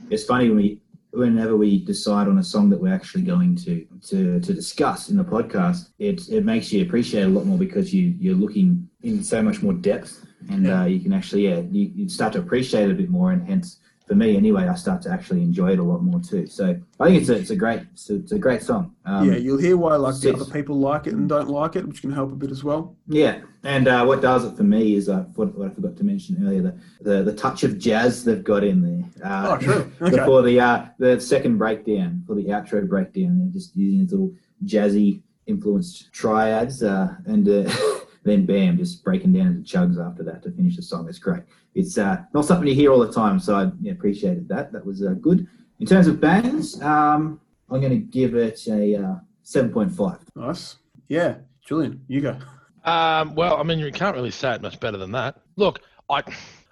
it's 0.09 0.23
funny 0.23 0.47
when 0.49 0.57
we, 0.57 0.81
whenever 1.11 1.55
we 1.55 1.83
decide 1.85 2.27
on 2.27 2.37
a 2.39 2.43
song 2.43 2.69
that 2.71 2.79
we're 2.81 2.93
actually 2.93 3.23
going 3.23 3.55
to 3.57 3.85
to 4.07 4.39
to 4.39 4.53
discuss 4.53 5.09
in 5.09 5.17
the 5.17 5.23
podcast, 5.23 5.89
it 5.99 6.27
it 6.29 6.43
makes 6.43 6.71
you 6.73 6.81
appreciate 6.81 7.23
it 7.23 7.27
a 7.27 7.29
lot 7.29 7.45
more 7.45 7.57
because 7.59 7.93
you 7.93 8.15
you're 8.19 8.35
looking 8.35 8.86
in 9.03 9.23
so 9.23 9.41
much 9.41 9.61
more 9.61 9.73
depth, 9.73 10.25
and 10.49 10.67
uh, 10.69 10.83
you 10.85 10.99
can 10.99 11.13
actually 11.13 11.47
yeah 11.47 11.59
you, 11.71 11.91
you 11.95 12.09
start 12.09 12.33
to 12.33 12.39
appreciate 12.39 12.85
it 12.89 12.91
a 12.91 12.95
bit 12.95 13.09
more, 13.09 13.31
and 13.31 13.47
hence. 13.47 13.77
For 14.07 14.15
me, 14.15 14.37
anyway, 14.37 14.65
I 14.69 14.75
start 14.75 15.01
to 15.01 15.09
actually 15.11 15.41
enjoy 15.41 15.73
it 15.73 15.79
a 15.79 15.83
lot 15.83 16.01
more 16.01 16.21
too. 16.21 16.47
So 16.47 16.79
I 16.97 17.05
think 17.05 17.19
it's 17.19 17.27
a, 17.27 17.35
it's 17.35 17.49
a 17.49 17.57
great 17.57 17.81
it's 17.91 18.09
a, 18.09 18.15
it's 18.15 18.31
a 18.31 18.39
great 18.39 18.61
song. 18.61 18.95
Um, 19.03 19.29
yeah, 19.29 19.35
you'll 19.37 19.57
hear 19.59 19.75
why 19.75 19.97
like 19.97 20.17
the 20.21 20.33
other 20.33 20.45
people 20.45 20.79
like 20.79 21.07
it 21.07 21.13
and 21.13 21.27
don't 21.27 21.49
like 21.49 21.75
it, 21.75 21.85
which 21.85 21.99
can 21.99 22.13
help 22.13 22.31
a 22.31 22.35
bit 22.35 22.49
as 22.49 22.63
well. 22.63 22.95
Yeah, 23.09 23.41
and 23.65 23.85
uh, 23.89 24.05
what 24.05 24.21
does 24.21 24.45
it 24.45 24.55
for 24.55 24.63
me 24.63 24.95
is 24.95 25.09
uh, 25.09 25.25
what, 25.35 25.53
what 25.57 25.69
I 25.71 25.73
forgot 25.73 25.97
to 25.97 26.05
mention 26.05 26.41
earlier 26.47 26.61
the, 26.61 26.79
the 27.01 27.23
the 27.23 27.33
touch 27.33 27.65
of 27.65 27.77
jazz 27.77 28.23
they've 28.23 28.41
got 28.41 28.63
in 28.63 28.81
there. 28.81 29.29
Uh, 29.29 29.47
Oh, 29.49 29.57
true. 29.57 29.91
Okay. 30.01 30.15
Before 30.15 30.41
the 30.41 30.57
uh, 30.61 30.85
the 30.99 31.19
second 31.19 31.57
breakdown, 31.57 32.23
for 32.25 32.33
the 32.33 32.45
outro 32.45 32.87
breakdown, 32.87 33.39
they're 33.39 33.51
just 33.51 33.75
using 33.75 33.99
these 33.99 34.11
little 34.13 34.31
jazzy 34.63 35.21
influenced 35.47 36.13
triads, 36.13 36.81
uh, 36.81 37.13
and 37.25 37.49
uh, 37.49 37.69
then 38.27 38.45
bam, 38.45 38.77
just 38.77 39.03
breaking 39.03 39.33
down 39.33 39.47
into 39.47 39.61
chugs 39.61 39.97
after 40.03 40.23
that 40.23 40.43
to 40.43 40.51
finish 40.51 40.75
the 40.75 40.81
song. 40.81 41.07
It's 41.09 41.19
great. 41.19 41.43
It's 41.73 41.97
uh, 41.97 42.17
not 42.33 42.45
something 42.45 42.67
you 42.67 42.75
hear 42.75 42.91
all 42.91 42.99
the 42.99 43.11
time, 43.11 43.39
so 43.39 43.55
I 43.55 43.71
yeah, 43.81 43.93
appreciated 43.93 44.47
that. 44.49 44.71
That 44.71 44.85
was 44.85 45.03
uh, 45.03 45.15
good. 45.21 45.47
In 45.79 45.85
terms 45.85 46.07
of 46.07 46.19
bands, 46.19 46.81
um, 46.81 47.39
I'm 47.69 47.81
going 47.81 47.91
to 47.91 47.97
give 47.97 48.35
it 48.35 48.67
a 48.67 48.95
uh, 48.95 49.15
seven 49.43 49.71
point 49.71 49.91
five. 49.91 50.19
Nice. 50.35 50.77
Yeah, 51.07 51.35
Julian, 51.65 52.01
you 52.07 52.21
go. 52.21 52.37
Um, 52.83 53.35
well, 53.35 53.57
I 53.57 53.63
mean, 53.63 53.79
you 53.79 53.91
can't 53.91 54.15
really 54.15 54.31
say 54.31 54.55
it 54.55 54.61
much 54.61 54.79
better 54.79 54.97
than 54.97 55.11
that. 55.11 55.41
Look, 55.55 55.81
I, 56.09 56.23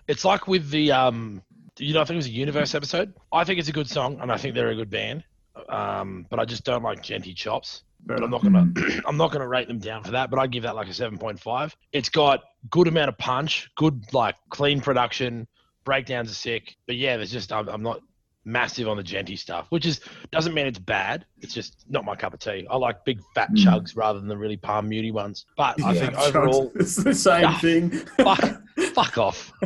it's 0.07 0.25
like 0.25 0.47
with 0.47 0.69
the, 0.69 0.91
um, 0.91 1.41
you 1.77 1.93
know, 1.93 2.01
I 2.01 2.05
think 2.05 2.15
it 2.15 2.17
was 2.17 2.27
a 2.27 2.31
Universe 2.31 2.73
episode. 2.73 3.13
I 3.31 3.43
think 3.43 3.59
it's 3.59 3.69
a 3.69 3.73
good 3.73 3.89
song, 3.89 4.19
and 4.21 4.31
I 4.31 4.37
think 4.37 4.55
they're 4.55 4.69
a 4.69 4.75
good 4.75 4.89
band. 4.89 5.23
Um, 5.69 6.25
but 6.29 6.39
I 6.39 6.45
just 6.45 6.63
don't 6.63 6.83
like 6.83 7.01
Djenty 7.01 7.35
Chops. 7.35 7.83
But 8.05 8.23
I'm 8.23 8.29
not 8.29 8.43
gonna, 8.43 8.71
I'm 9.07 9.17
not 9.17 9.31
gonna 9.31 9.47
rate 9.47 9.67
them 9.67 9.79
down 9.79 10.03
for 10.03 10.11
that. 10.11 10.29
But 10.29 10.39
I'd 10.39 10.51
give 10.51 10.63
that 10.63 10.75
like 10.75 10.87
a 10.87 10.91
7.5. 10.91 11.73
It's 11.91 12.09
got 12.09 12.41
good 12.69 12.87
amount 12.87 13.09
of 13.09 13.17
punch, 13.17 13.69
good 13.75 14.03
like 14.13 14.35
clean 14.49 14.81
production. 14.81 15.47
Breakdowns 15.85 16.31
are 16.31 16.35
sick, 16.35 16.75
but 16.87 16.95
yeah, 16.95 17.17
there's 17.17 17.31
just 17.31 17.51
I'm, 17.51 17.67
I'm 17.69 17.83
not 17.83 18.01
massive 18.43 18.87
on 18.87 18.97
the 18.97 19.03
Djenty 19.03 19.37
stuff, 19.37 19.67
which 19.69 19.85
is 19.85 20.01
doesn't 20.31 20.53
mean 20.53 20.65
it's 20.67 20.79
bad. 20.79 21.25
It's 21.41 21.53
just 21.53 21.83
not 21.89 22.05
my 22.05 22.15
cup 22.15 22.33
of 22.33 22.39
tea. 22.39 22.65
I 22.69 22.77
like 22.77 23.03
big 23.05 23.19
fat 23.33 23.51
Mm. 23.51 23.65
chugs 23.65 23.95
rather 23.95 24.19
than 24.19 24.27
the 24.27 24.37
really 24.37 24.57
palm 24.57 24.89
muty 24.89 25.11
ones. 25.11 25.45
But 25.57 25.83
I 25.83 25.93
Yeah, 25.93 25.99
think 25.99 26.13
overall, 26.19 26.71
it's 26.75 26.95
the 26.95 27.13
same 27.13 27.53
thing. 27.55 27.89
fuck, 27.91 28.61
fuck 28.95 29.17
off. 29.17 29.51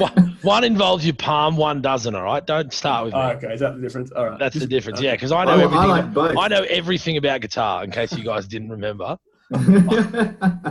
One, 0.00 0.38
one 0.42 0.64
involves 0.64 1.04
your 1.04 1.14
palm, 1.14 1.56
one 1.56 1.82
doesn't. 1.82 2.14
All 2.14 2.22
right, 2.22 2.46
don't 2.46 2.72
start 2.72 3.04
with 3.06 3.14
me. 3.14 3.20
Oh, 3.20 3.28
okay, 3.30 3.52
is 3.54 3.60
that 3.60 3.74
the 3.74 3.82
difference? 3.82 4.10
All 4.12 4.30
right. 4.30 4.38
That's 4.38 4.54
the 4.54 4.60
Just- 4.60 4.70
difference. 4.70 5.00
Yeah, 5.00 5.12
because 5.12 5.32
I 5.32 5.40
I, 5.42 5.44
know 5.44 5.50
I 5.52 5.64
everything. 5.64 5.88
like 5.88 6.14
both. 6.14 6.36
I 6.38 6.48
know 6.48 6.62
everything 6.62 7.16
about 7.16 7.40
guitar. 7.40 7.84
In 7.84 7.90
case 7.90 8.16
you 8.16 8.24
guys 8.24 8.46
didn't 8.46 8.70
remember, 8.70 9.18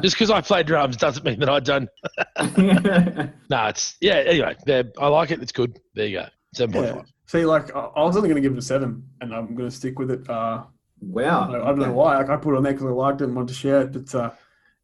just 0.02 0.16
because 0.16 0.32
I 0.32 0.42
play 0.42 0.64
drums 0.64 0.96
doesn't 0.98 1.24
mean 1.26 1.40
that 1.42 1.50
I 1.50 1.60
don't. 1.60 1.90
No, 3.50 3.66
it's 3.68 3.96
yeah. 4.00 4.16
Anyway, 4.16 4.56
I 5.00 5.08
like 5.08 5.32
it. 5.32 5.42
It's 5.42 5.52
good. 5.52 5.80
There 5.96 6.06
you 6.08 6.20
go. 6.20 6.26
Seven 6.54 6.74
point 6.74 6.86
Yeah. 6.86 6.94
five. 6.96 7.06
See, 7.28 7.46
like 7.46 7.76
I 7.76 7.80
I 7.80 8.04
was 8.04 8.16
only 8.16 8.30
going 8.30 8.42
to 8.42 8.48
give 8.48 8.54
it 8.56 8.60
a 8.60 8.62
seven, 8.62 9.04
and 9.22 9.34
I'm 9.34 9.56
going 9.56 9.70
to 9.70 9.76
stick 9.76 10.00
with 10.00 10.12
it. 10.12 10.30
Uh, 10.30 10.64
wow. 11.02 11.52
I, 11.52 11.62
I 11.64 11.66
don't 11.68 11.80
know 11.80 11.92
why. 11.92 12.18
Like, 12.18 12.30
I 12.30 12.38
put 12.38 12.54
it 12.54 12.58
on 12.58 12.64
there 12.64 12.74
because 12.74 12.88
I 12.88 12.92
liked 12.92 13.22
it 13.22 13.26
and 13.26 13.36
wanted 13.36 13.50
to 13.50 13.54
share 13.56 13.82
it, 13.82 13.92
but 13.92 14.16
uh, 14.16 14.32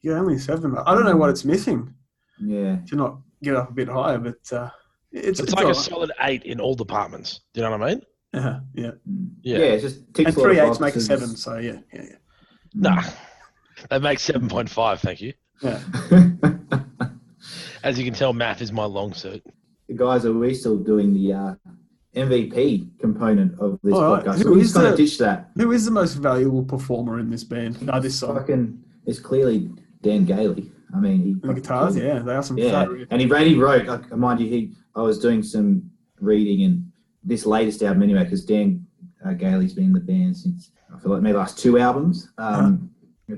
yeah, 0.02 0.14
only 0.14 0.38
seven. 0.38 0.76
I 0.78 0.94
don't 0.94 1.06
know 1.06 1.16
what 1.16 1.30
it's 1.30 1.46
missing 1.46 1.94
Yeah. 2.40 2.78
to 2.88 2.96
not 2.96 3.18
get 3.44 3.56
up 3.56 3.70
a 3.70 3.74
bit 3.74 3.88
higher, 3.88 4.18
but 4.18 4.36
uh, 4.52 4.70
it's, 5.12 5.28
It's, 5.28 5.40
it's 5.40 5.54
like 5.54 5.64
a 5.66 5.68
right. 5.68 5.76
solid 5.76 6.12
eight 6.22 6.44
in 6.44 6.60
all 6.60 6.76
departments. 6.76 7.42
Do 7.54 7.62
you 7.62 7.68
know 7.68 7.78
what 7.78 7.82
I 7.84 7.94
mean? 7.94 8.02
Yeah, 8.34 8.60
yeah. 8.74 8.92
Yeah. 9.42 9.58
Yeah, 9.58 9.64
it's 9.66 9.84
just 9.84 10.14
ticks 10.14 10.30
And 10.30 10.38
a 10.38 10.40
lot 10.40 10.46
three 10.46 10.60
of 10.60 10.80
make 10.82 10.96
a 10.96 11.02
seven, 11.02 11.28
so 11.38 11.58
yeah, 11.58 11.80
yeah, 11.94 12.02
yeah. 12.04 12.16
Nah, 12.74 13.04
they 13.90 14.00
make 14.00 14.20
seven 14.20 14.50
point 14.50 14.70
five. 14.70 15.00
Thank 15.00 15.22
you. 15.22 15.34
yeah. 15.62 15.82
As 17.84 17.98
you 18.00 18.04
can 18.06 18.14
tell, 18.14 18.34
math 18.34 18.62
is 18.62 18.72
my 18.72 18.86
long 18.86 19.14
suit. 19.14 19.44
The 19.88 19.94
guys, 19.94 20.26
are 20.26 20.34
we 20.34 20.54
still 20.56 20.78
doing 20.78 21.14
the 21.14 21.32
uh, 21.34 21.56
MVP 22.16 23.00
component 23.00 23.58
of 23.60 23.80
this 23.84 23.94
All 23.94 24.16
right. 24.16 24.26
podcast? 24.26 24.38
Who 24.38 24.44
So 24.44 24.52
we 24.54 24.62
is 24.62 24.74
the- 24.74 24.96
ditch 24.96 25.18
that. 25.20 25.52
Who 25.56 25.72
is 25.72 25.86
the 25.86 25.92
most 25.92 26.16
valuable 26.16 26.64
performer 26.64 27.20
in 27.20 27.30
this 27.30 27.44
band? 27.44 27.82
No, 27.84 28.00
this 28.00 28.18
song. 28.20 28.36
Fucking, 28.36 28.84
it's 29.06 29.20
clearly 29.20 29.70
Dan 30.02 30.26
Gailey. 30.26 30.72
I 30.96 31.00
mean, 31.00 31.24
he 31.24 31.34
The 31.34 31.54
guitars, 31.54 31.98
yeah, 31.98 32.20
they 32.20 32.34
are 32.34 32.44
some 32.44 32.58
Yeah, 32.58 32.88
and 33.10 33.22
he 33.22 33.28
really 33.28 33.56
wrote. 33.56 33.86
Like, 33.86 34.16
mind 34.16 34.40
you, 34.40 34.48
he. 34.48 34.72
I 34.96 35.02
was 35.02 35.20
doing 35.20 35.44
some 35.44 35.90
reading 36.20 36.64
and 36.64 36.92
this 37.24 37.46
latest 37.46 37.84
album 37.84 38.04
anyway, 38.04 38.24
because 38.24 38.46
Dan 38.46 38.86
uh, 39.26 39.34
Gailey's 39.34 39.74
been 39.74 39.86
in 39.86 39.94
the 39.94 40.00
band 40.00 40.38
since 40.38 40.72
I 40.94 41.00
feel 41.00 41.12
like 41.12 41.22
maybe 41.22 41.38
last 41.38 41.60
two 41.60 41.78
albums, 41.80 42.30
um, 42.38 42.90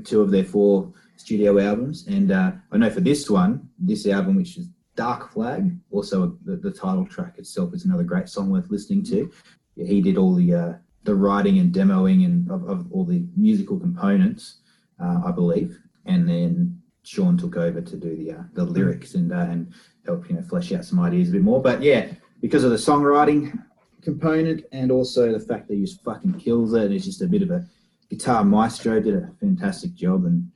two 0.03 0.21
of 0.21 0.29
their 0.29 0.43
four 0.43 0.93
studio 1.15 1.57
albums, 1.59 2.05
and 2.07 2.31
uh, 2.31 2.51
I 2.71 2.77
know 2.77 2.89
for 2.89 3.01
this 3.01 3.29
one, 3.29 3.69
this 3.79 4.05
album, 4.05 4.35
which 4.35 4.57
is 4.57 4.69
Dark 4.95 5.31
Flag, 5.31 5.75
also 5.91 6.37
the, 6.43 6.57
the 6.57 6.71
title 6.71 7.05
track 7.05 7.37
itself 7.37 7.73
is 7.73 7.85
another 7.85 8.03
great 8.03 8.29
song 8.29 8.49
worth 8.49 8.69
listening 8.69 9.03
to. 9.05 9.31
He 9.75 10.01
did 10.01 10.17
all 10.17 10.35
the 10.35 10.53
uh, 10.53 10.73
the 11.03 11.15
writing 11.15 11.59
and 11.59 11.73
demoing 11.73 12.25
and 12.25 12.51
of, 12.51 12.67
of 12.69 12.91
all 12.91 13.05
the 13.05 13.25
musical 13.35 13.79
components, 13.79 14.59
uh, 15.01 15.21
I 15.25 15.31
believe, 15.31 15.79
and 16.05 16.27
then 16.27 16.76
Sean 17.07 17.37
took 17.37 17.55
over 17.55 17.79
to 17.79 17.95
do 17.95 18.17
the 18.17 18.33
uh, 18.33 18.43
the 18.53 18.65
lyrics 18.65 19.15
and 19.15 19.31
uh, 19.31 19.37
and 19.37 19.73
help 20.05 20.29
you 20.29 20.35
know 20.35 20.41
flesh 20.41 20.73
out 20.73 20.83
some 20.83 20.99
ideas 20.99 21.29
a 21.29 21.31
bit 21.31 21.41
more. 21.41 21.61
But 21.61 21.81
yeah, 21.81 22.07
because 22.41 22.65
of 22.65 22.71
the 22.71 22.77
songwriting 22.77 23.57
component 24.01 24.65
and 24.73 24.91
also 24.91 25.31
the 25.31 25.39
fact 25.39 25.69
that 25.69 25.75
he 25.75 25.81
just 25.81 26.03
fucking 26.03 26.33
kills 26.33 26.73
it, 26.73 26.91
he's 26.91 27.05
just 27.05 27.21
a 27.21 27.27
bit 27.27 27.43
of 27.43 27.51
a 27.51 27.65
guitar 28.09 28.43
maestro. 28.43 28.99
Did 28.99 29.15
a 29.15 29.31
fantastic 29.39 29.95
job 29.95 30.25
and 30.25 30.51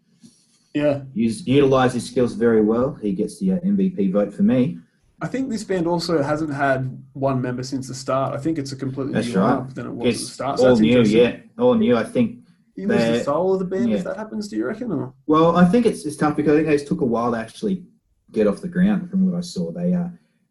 Yeah, 0.74 1.04
used 1.14 1.48
utilized 1.48 1.94
his 1.94 2.06
skills 2.06 2.34
very 2.34 2.62
well. 2.62 2.96
He 2.96 3.14
gets 3.14 3.40
the 3.40 3.54
uh, 3.54 3.60
MVP 3.60 4.12
vote 4.12 4.34
for 4.34 4.44
me. 4.44 4.78
I 5.22 5.28
think 5.28 5.50
this 5.50 5.64
band 5.64 5.88
also 5.88 6.22
hasn't 6.22 6.54
had 6.54 7.02
one 7.14 7.42
member 7.42 7.64
since 7.64 7.88
the 7.88 7.96
start. 7.96 8.34
I 8.34 8.40
think 8.40 8.58
it's 8.58 8.74
a 8.74 8.76
completely 8.76 9.14
That's 9.14 9.28
new 9.28 9.40
right. 9.40 9.60
lineup 9.60 9.74
than 9.74 9.86
it 9.86 9.94
was 9.94 10.16
at 10.16 10.20
the 10.20 10.34
start. 10.34 10.60
So 10.60 10.70
all 10.70 10.76
new, 10.76 11.02
yeah, 11.04 11.38
all 11.58 11.76
new. 11.76 11.96
I 11.96 12.04
think 12.04 12.41
You 12.76 12.88
lose 12.88 13.20
the 13.20 13.24
soul 13.24 13.54
of 13.54 13.60
the 13.60 13.66
band 13.66 13.90
yeah. 13.90 13.98
if 13.98 14.04
that 14.06 14.18
happens. 14.18 14.48
Do 14.48 14.56
you 14.56 14.66
reckon? 14.66 14.92
Or 14.92 15.14
Well, 15.28 15.58
I 15.58 15.66
think 15.66 15.86
it's, 15.86 16.06
it's 16.06 16.16
tough 16.16 16.36
because 16.36 16.54
I 16.54 16.64
think 16.64 16.82
it 16.82 16.88
took 16.88 17.02
a 17.02 17.06
while 17.06 17.32
to 17.32 17.38
actually 17.38 17.84
get 18.32 18.48
off 18.48 18.62
the 18.62 18.68
ground. 18.68 19.10
From 19.10 19.30
what 19.30 19.38
I 19.38 19.42
saw, 19.42 19.72
they 19.72 19.94
uh, 19.94 20.08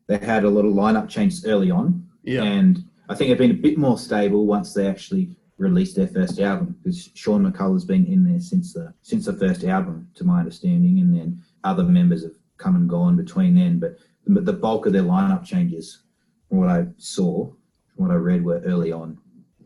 they 0.07 0.19
had 0.19 0.45
a 0.45 0.51
lot 0.51 0.65
of 0.65 0.73
lineup 0.73 1.09
changes 1.09 1.47
early 1.47 1.71
on, 1.71 2.07
yeah, 2.23 2.43
and 2.43 2.85
I 3.09 3.15
think 3.15 3.29
they've 3.29 3.39
been 3.39 3.51
a 3.53 3.63
bit 3.63 3.79
more 3.79 3.99
stable 3.99 4.47
once 4.47 4.75
they 4.75 4.87
actually 4.87 5.31
released 5.57 5.97
their 5.97 6.09
first 6.09 6.41
album. 6.41 6.77
Because 6.83 7.11
Sean 7.15 7.51
McCulloch's 7.51 7.85
been 7.85 8.07
in 8.07 8.25
there 8.25 8.41
since 8.41 8.75
the 8.75 8.93
since 9.03 9.27
the 9.27 9.33
first 9.33 9.65
album, 9.65 10.09
to 10.15 10.25
my 10.25 10.41
understanding, 10.41 10.99
and 10.99 11.15
then 11.15 11.43
other 11.65 11.83
members 11.83 12.23
have 12.23 12.35
come 12.59 12.77
and 12.77 12.89
gone 12.89 13.17
between 13.17 13.55
then. 13.55 13.79
But 13.79 13.97
the, 14.27 14.41
the 14.41 14.53
bulk 14.53 14.87
of 14.87 14.93
their 14.93 15.03
lineup 15.03 15.45
changes, 15.45 16.03
from 16.49 16.59
what 16.59 16.69
I 16.69 16.87
saw, 16.99 17.47
from 17.95 18.07
what 18.07 18.11
I 18.11 18.17
read, 18.17 18.45
were 18.45 18.61
early 18.61 18.93
on 18.93 19.19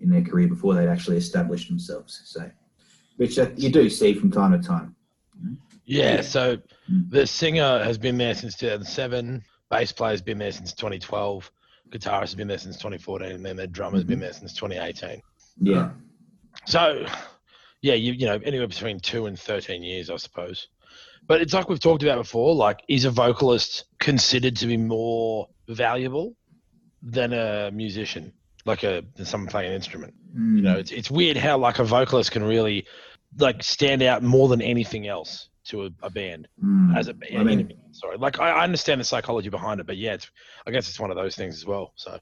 in 0.04 0.10
their 0.10 0.22
career 0.22 0.46
before 0.46 0.74
they'd 0.74 0.88
actually 0.88 1.16
established 1.16 1.68
themselves. 1.68 2.20
So, 2.26 2.48
which 3.16 3.38
uh, 3.38 3.48
you 3.56 3.70
do 3.70 3.88
see 3.90 4.14
from 4.14 4.30
time 4.30 4.52
to 4.52 4.58
time. 4.66 4.94
Yeah, 5.86 6.16
Yeah. 6.16 6.20
so 6.20 6.58
Mm. 6.90 7.10
the 7.10 7.26
singer 7.26 7.82
has 7.82 7.96
been 7.98 8.18
there 8.18 8.34
since 8.34 8.56
2007, 8.56 9.42
bass 9.70 9.90
player's 9.90 10.20
been 10.20 10.36
there 10.38 10.52
since 10.52 10.74
2012, 10.74 11.50
guitarist 11.90 12.20
has 12.20 12.34
been 12.34 12.48
there 12.48 12.58
since 12.58 12.76
2014, 12.76 13.32
and 13.32 13.44
then 13.44 13.56
the 13.56 13.66
drummer's 13.66 14.04
been 14.04 14.20
there 14.20 14.32
since 14.34 14.52
2018. 14.52 15.22
Yeah. 15.62 15.90
So, 16.66 17.06
yeah, 17.80 17.94
you 17.94 18.12
you 18.12 18.26
know 18.26 18.38
anywhere 18.44 18.68
between 18.68 19.00
two 19.00 19.26
and 19.26 19.38
13 19.38 19.82
years, 19.82 20.10
I 20.10 20.16
suppose. 20.16 20.68
But 21.26 21.40
it's 21.40 21.54
like 21.54 21.70
we've 21.70 21.80
talked 21.80 22.02
about 22.02 22.18
before. 22.18 22.54
Like, 22.54 22.82
is 22.88 23.06
a 23.06 23.10
vocalist 23.10 23.84
considered 23.98 24.56
to 24.56 24.66
be 24.66 24.76
more 24.76 25.48
valuable 25.68 26.36
than 27.02 27.32
a 27.32 27.70
musician, 27.72 28.32
like 28.64 28.82
a 28.82 29.02
than 29.16 29.26
someone 29.26 29.48
playing 29.48 29.70
an 29.70 29.74
instrument? 29.76 30.14
Mm. 30.36 30.56
You 30.56 30.62
know, 30.62 30.76
it's 30.76 30.90
it's 30.92 31.10
weird 31.10 31.36
how 31.36 31.58
like 31.58 31.78
a 31.78 31.84
vocalist 31.84 32.30
can 32.32 32.42
really 32.44 32.86
like 33.38 33.62
stand 33.62 34.02
out 34.02 34.22
more 34.22 34.48
than 34.48 34.62
anything 34.62 35.06
else 35.06 35.48
to 35.64 35.84
a, 35.86 35.90
a 36.02 36.10
band 36.10 36.46
Mm. 36.62 36.96
as 36.96 37.08
a 37.08 37.14
I 37.36 37.42
mean- 37.42 37.72
sorry. 37.92 38.16
Like 38.18 38.38
I, 38.40 38.50
I 38.50 38.64
understand 38.64 39.00
the 39.00 39.04
psychology 39.04 39.48
behind 39.48 39.80
it, 39.80 39.86
but 39.86 39.96
yeah, 39.96 40.14
it's 40.14 40.30
I 40.66 40.70
guess 40.70 40.88
it's 40.88 41.00
one 41.00 41.10
of 41.10 41.16
those 41.16 41.34
things 41.36 41.54
as 41.56 41.64
well. 41.66 41.92
So 41.96 42.18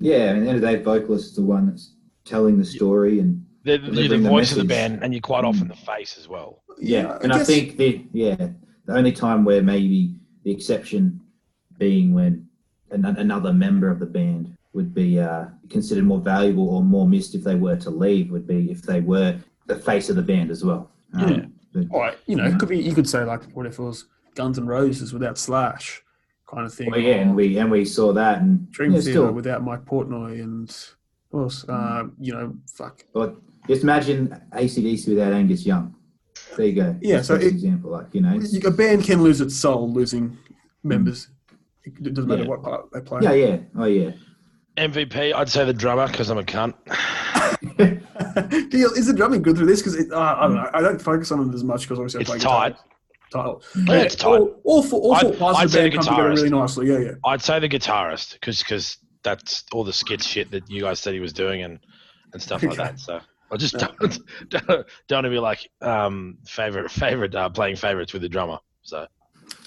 yeah, 0.00 0.30
and 0.30 0.38
at 0.38 0.42
the 0.44 0.48
end 0.48 0.56
of 0.56 0.60
the 0.62 0.66
day, 0.76 0.82
vocalist 0.82 1.26
is 1.30 1.36
the 1.36 1.42
one 1.42 1.66
that's 1.66 1.94
telling 2.24 2.58
the 2.58 2.64
story, 2.64 3.18
and 3.20 3.44
they're, 3.64 3.76
you're 3.78 3.86
the 3.90 3.94
Delivering 3.94 4.22
the 4.24 4.28
voice 4.28 4.52
of 4.52 4.58
the 4.58 4.64
band, 4.64 5.00
and 5.02 5.12
you're 5.14 5.20
quite 5.20 5.44
Mm. 5.44 5.48
often 5.48 5.68
the 5.68 5.76
face 5.76 6.16
as 6.18 6.28
well. 6.28 6.62
yeah, 6.78 7.18
and 7.22 7.32
I, 7.32 7.38
guess- 7.38 7.46
think 7.46 7.76
the 7.76 8.04
yeah, 8.12 8.34
the 8.84 8.94
only 8.94 9.12
time 9.12 9.44
where 9.44 9.62
maybe 9.62 10.14
the 10.44 10.50
exception 10.52 11.20
being 11.78 12.14
when 12.14 12.46
an, 12.90 13.04
another 13.04 13.52
member 13.52 13.90
of 13.90 13.98
the 13.98 14.06
band 14.06 14.56
would 14.76 14.94
be 14.94 15.18
uh, 15.18 15.46
considered 15.70 16.04
more 16.04 16.20
valuable 16.20 16.68
or 16.68 16.84
more 16.84 17.08
missed 17.08 17.34
if 17.34 17.42
they 17.42 17.54
were 17.56 17.76
to 17.76 17.90
leave 17.90 18.30
would 18.30 18.46
be 18.46 18.70
if 18.70 18.82
they 18.82 19.00
were 19.00 19.36
the 19.66 19.74
face 19.76 20.08
of 20.10 20.16
the 20.16 20.22
band 20.22 20.50
as 20.50 20.62
well. 20.64 20.90
Um, 21.14 21.28
Yeah. 21.28 21.44
but- 21.72 21.86
All 21.90 22.00
right, 22.00 22.16
you 22.26 22.36
know, 22.36 22.44
it 22.44 22.58
could 22.60 22.68
be. 22.68 22.78
You 22.78 22.94
could 22.94 23.08
say 23.08 23.24
like, 23.24 23.42
what 23.54 23.66
if 23.66 23.78
it 23.78 23.82
was 23.82 24.04
Guns 24.34 24.58
N' 24.58 24.66
Roses 24.66 25.12
without 25.12 25.38
Slash, 25.38 26.02
kind 26.46 26.66
of 26.66 26.72
thing. 26.74 26.90
well, 26.90 27.00
yeah, 27.00 27.16
and 27.16 27.34
we 27.34 27.56
and 27.58 27.70
we 27.70 27.84
saw 27.84 28.12
that, 28.12 28.40
and 28.42 28.70
Dream 28.70 28.92
yeah, 28.92 29.00
Theater 29.00 29.12
still, 29.12 29.32
without 29.32 29.64
Mike 29.64 29.84
Portnoy 29.86 30.40
and 30.42 30.68
what 31.30 31.40
else? 31.44 31.66
Uh, 31.68 32.04
you 32.20 32.32
know, 32.34 32.54
fuck. 32.72 33.02
but 33.12 33.36
just 33.66 33.82
imagine 33.82 34.28
ACDC 34.52 35.08
without 35.08 35.32
Angus 35.32 35.64
Young. 35.66 35.94
There 36.56 36.66
you 36.66 36.74
go. 36.74 36.96
Yeah, 37.00 37.16
That's 37.16 37.28
so 37.28 37.34
an 37.36 37.42
it- 37.42 37.46
example, 37.48 37.90
like 37.92 38.14
you 38.14 38.20
know, 38.20 38.38
A 38.66 38.70
band 38.70 39.04
can 39.04 39.22
lose 39.22 39.40
its 39.40 39.56
soul 39.56 39.90
losing 39.90 40.36
members. 40.82 41.28
It 41.84 42.02
doesn't 42.14 42.28
matter 42.28 42.42
Yeah. 42.42 42.48
what 42.48 42.62
part 42.62 42.90
they 42.92 43.00
play. 43.00 43.20
yeah, 43.22 43.32
yeah, 43.32 43.56
oh 43.76 43.84
yeah. 43.86 44.10
MVP, 44.76 45.34
I'd 45.34 45.48
say 45.48 45.64
the 45.64 45.72
drummer 45.72 46.06
because 46.06 46.30
I'm 46.30 46.38
a 46.38 46.42
cunt. 46.42 46.74
Do 48.70 48.78
you- 48.78 48.90
is 48.92 49.06
the 49.06 49.14
drumming 49.14 49.42
good 49.42 49.56
through 49.56 49.66
this? 49.66 49.82
Because 49.82 50.10
uh, 50.10 50.18
I 50.18 50.42
don't 50.46 50.54
know. 50.54 50.70
I 50.74 50.80
don't 50.80 51.00
focus 51.00 51.30
on 51.32 51.48
it 51.48 51.54
as 51.54 51.64
much 51.64 51.82
because 51.82 51.98
obviously 51.98 52.18
I 52.18 52.20
It's 52.22 52.30
play 52.30 52.38
tight. 52.38 52.76
guitar. 53.30 53.58
Tight. 53.58 53.62
Yeah, 53.86 53.94
it's 54.02 54.14
tight. 54.14 54.28
All, 54.28 54.60
all 54.64 54.82
four, 54.82 55.00
all 55.00 55.18
four 55.18 55.30
I'd- 55.30 55.38
parts 55.38 55.58
I'd 55.58 55.64
of 55.66 55.70
the 55.70 55.76
say 55.76 55.80
band 55.88 55.92
the 55.92 55.96
come 55.96 56.04
together 56.16 56.28
guitarist. 56.30 56.36
really 56.36 56.50
nicely. 56.50 56.88
Yeah, 56.88 56.98
yeah. 56.98 57.10
I'd 57.24 57.42
say 57.42 57.58
the 57.58 57.68
guitarist 57.68 58.32
because 58.34 58.58
because 58.58 58.98
that's 59.22 59.64
all 59.72 59.82
the 59.84 59.92
skit 59.92 60.22
shit 60.22 60.50
that 60.50 60.68
you 60.70 60.82
guys 60.82 61.00
said 61.00 61.14
he 61.14 61.20
was 61.20 61.32
doing 61.32 61.62
and 61.62 61.78
and 62.32 62.42
stuff 62.42 62.62
like 62.62 62.76
that. 62.76 63.00
So 63.00 63.20
I 63.50 63.56
just 63.56 63.74
Yeah. 63.74 63.88
don't 64.00 64.18
don't, 64.50 64.66
don't 65.08 65.16
want 65.16 65.24
to 65.24 65.30
be 65.30 65.38
like 65.38 65.68
um 65.82 66.38
favorite 66.46 66.90
favorite 66.90 67.34
uh, 67.34 67.48
playing 67.48 67.76
favorites 67.76 68.12
with 68.12 68.22
the 68.22 68.28
drummer. 68.28 68.58
So 68.82 69.06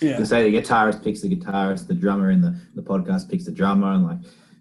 Yeah. 0.02 0.18
To 0.18 0.26
say 0.26 0.50
the 0.50 0.58
guitarist 0.58 1.04
picks 1.04 1.22
the 1.22 1.36
guitarist, 1.36 1.88
the 1.88 1.94
drummer 1.96 2.32
in 2.32 2.42
the, 2.42 2.58
the 2.76 2.82
podcast 2.82 3.30
picks 3.30 3.46
the 3.46 3.52
drummer, 3.52 3.92
and 3.94 4.06
like 4.06 4.18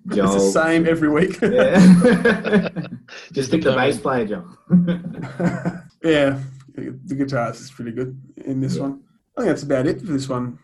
Joel. 0.09 0.35
It's 0.35 0.45
the 0.45 0.51
same 0.53 0.87
every 0.87 1.09
week. 1.11 1.41
Yeah. 1.43 1.79
Just 3.33 3.33
Just 3.33 3.51
pick 3.51 3.63
the 3.63 3.71
the 3.71 3.77
bass 3.77 3.99
player, 3.99 4.27
Joel. 4.27 4.59
yeah, 6.03 6.39
the 6.75 7.15
guitarist 7.15 7.61
is 7.61 7.71
pretty 7.71 7.93
good 7.93 8.21
in 8.45 8.61
this 8.61 8.77
Yeah. 8.77 8.83
one. 8.83 9.01
I 9.37 9.41
think 9.43 9.49
that's 9.51 9.63
about 9.63 9.87
it 9.87 10.01
for 10.01 10.07
this 10.13 10.29
one, 10.29 10.59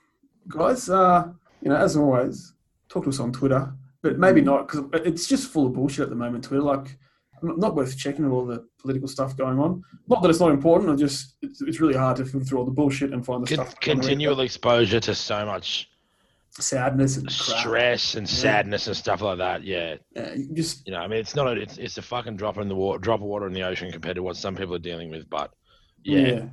guys. 0.48 0.88
Uh, 0.88 1.28
you 1.62 1.68
know, 1.68 1.76
as 1.76 1.96
always, 1.96 2.54
talk 2.88 3.04
to 3.04 3.10
us 3.10 3.20
on 3.20 3.32
Twitter, 3.32 3.72
but 4.02 4.18
maybe 4.18 4.40
not 4.40 4.66
because 4.68 4.84
it's 5.04 5.26
just 5.28 5.50
full 5.50 5.66
of 5.66 5.72
bullshit 5.74 6.04
at 6.04 6.10
the 6.10 6.16
moment. 6.16 6.44
Twitter, 6.44 6.62
like, 6.62 6.96
not 7.42 7.58
not 7.58 7.74
worth 7.76 7.96
checking 7.96 8.26
all 8.30 8.44
the 8.46 8.66
political 8.80 9.08
stuff 9.08 9.36
going 9.36 9.58
on. 9.58 9.82
Not 10.08 10.22
that 10.22 10.28
it's 10.30 10.40
not 10.40 10.50
important. 10.50 10.90
I 10.90 10.96
just 10.96 11.36
it's, 11.42 11.60
it's 11.62 11.80
really 11.80 11.94
hard 11.94 12.16
to 12.16 12.24
filter 12.24 12.46
through 12.46 12.58
all 12.58 12.64
the 12.64 12.70
bullshit 12.72 13.12
and 13.12 13.24
find 13.24 13.46
the 13.46 13.56
con- 13.56 13.66
stuff. 13.66 13.80
continual 13.80 14.40
exposure 14.40 15.00
to 15.00 15.14
so 15.14 15.44
much 15.46 15.88
sadness 16.58 17.16
and 17.16 17.26
crap. 17.26 17.58
stress 17.58 18.14
and 18.14 18.28
sadness 18.28 18.86
and 18.86 18.96
stuff 18.96 19.20
like 19.20 19.38
that. 19.38 19.64
Yeah, 19.64 19.96
Yeah, 20.14 20.34
you 20.34 20.54
just 20.54 20.86
you 20.86 20.92
know, 20.92 21.00
I 21.00 21.08
mean, 21.08 21.18
it's 21.18 21.34
not 21.34 21.48
a, 21.48 21.60
it's 21.60 21.78
it's 21.78 21.98
a 21.98 22.02
fucking 22.02 22.36
drop 22.36 22.58
in 22.58 22.68
the 22.68 22.74
water, 22.74 22.98
drop 22.98 23.20
of 23.20 23.26
water 23.26 23.46
in 23.46 23.52
the 23.52 23.62
ocean 23.62 23.90
compared 23.90 24.16
to 24.16 24.22
what 24.22 24.36
some 24.36 24.54
people 24.54 24.74
are 24.74 24.80
dealing 24.80 25.10
with. 25.10 25.28
But 25.28 25.50
yeah, 26.02 26.18
yeah. 26.18 26.44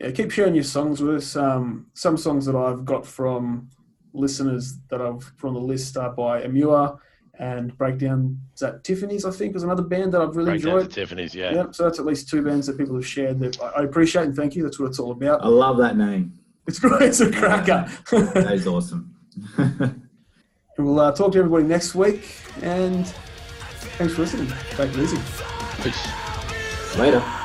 yeah. 0.00 0.10
keep 0.10 0.30
sharing 0.30 0.54
your 0.54 0.64
songs 0.64 1.02
with 1.02 1.16
us. 1.16 1.36
Um, 1.36 1.86
some 1.94 2.16
songs 2.16 2.46
that 2.46 2.56
I've 2.56 2.84
got 2.84 3.06
from 3.06 3.70
listeners 4.12 4.78
that 4.90 5.00
I've 5.00 5.22
from 5.36 5.54
the 5.54 5.60
list 5.60 5.96
are 5.96 6.10
by 6.10 6.42
Amua 6.42 6.98
and 7.38 7.76
Breakdown 7.76 8.38
at 8.62 8.84
Tiffany's, 8.84 9.24
I 9.24 9.30
think, 9.32 9.56
is 9.56 9.64
another 9.64 9.82
band 9.82 10.14
that 10.14 10.20
I've 10.20 10.36
really 10.36 10.52
breakdown 10.52 10.78
enjoyed. 10.78 10.92
Tiffany's. 10.92 11.34
Yeah, 11.34 11.52
Yeah, 11.52 11.66
so 11.72 11.84
that's 11.84 11.98
at 11.98 12.06
least 12.06 12.28
two 12.28 12.42
bands 12.42 12.66
that 12.66 12.78
people 12.78 12.94
have 12.94 13.06
shared 13.06 13.40
that 13.40 13.60
I 13.60 13.80
I 13.80 13.84
appreciate 13.84 14.24
and 14.24 14.36
thank 14.36 14.54
you. 14.56 14.62
That's 14.62 14.78
what 14.78 14.86
it's 14.86 14.98
all 14.98 15.12
about. 15.12 15.44
I 15.44 15.48
love 15.48 15.78
that 15.78 15.96
name. 15.96 16.32
It's 16.66 16.78
great. 16.78 17.02
It's 17.02 17.20
a 17.20 17.30
cracker. 17.30 17.88
That 18.10 18.52
is 18.52 18.66
awesome. 18.66 19.10
we'll 20.78 21.00
uh, 21.00 21.12
talk 21.12 21.32
to 21.32 21.38
everybody 21.38 21.64
next 21.64 21.94
week 21.94 22.36
and 22.62 23.06
thanks 23.98 24.14
for 24.14 24.22
listening. 24.22 24.52
Take 24.70 24.90
it 24.90 24.98
easy. 24.98 25.18
Peace. 25.82 26.98
Later. 26.98 27.43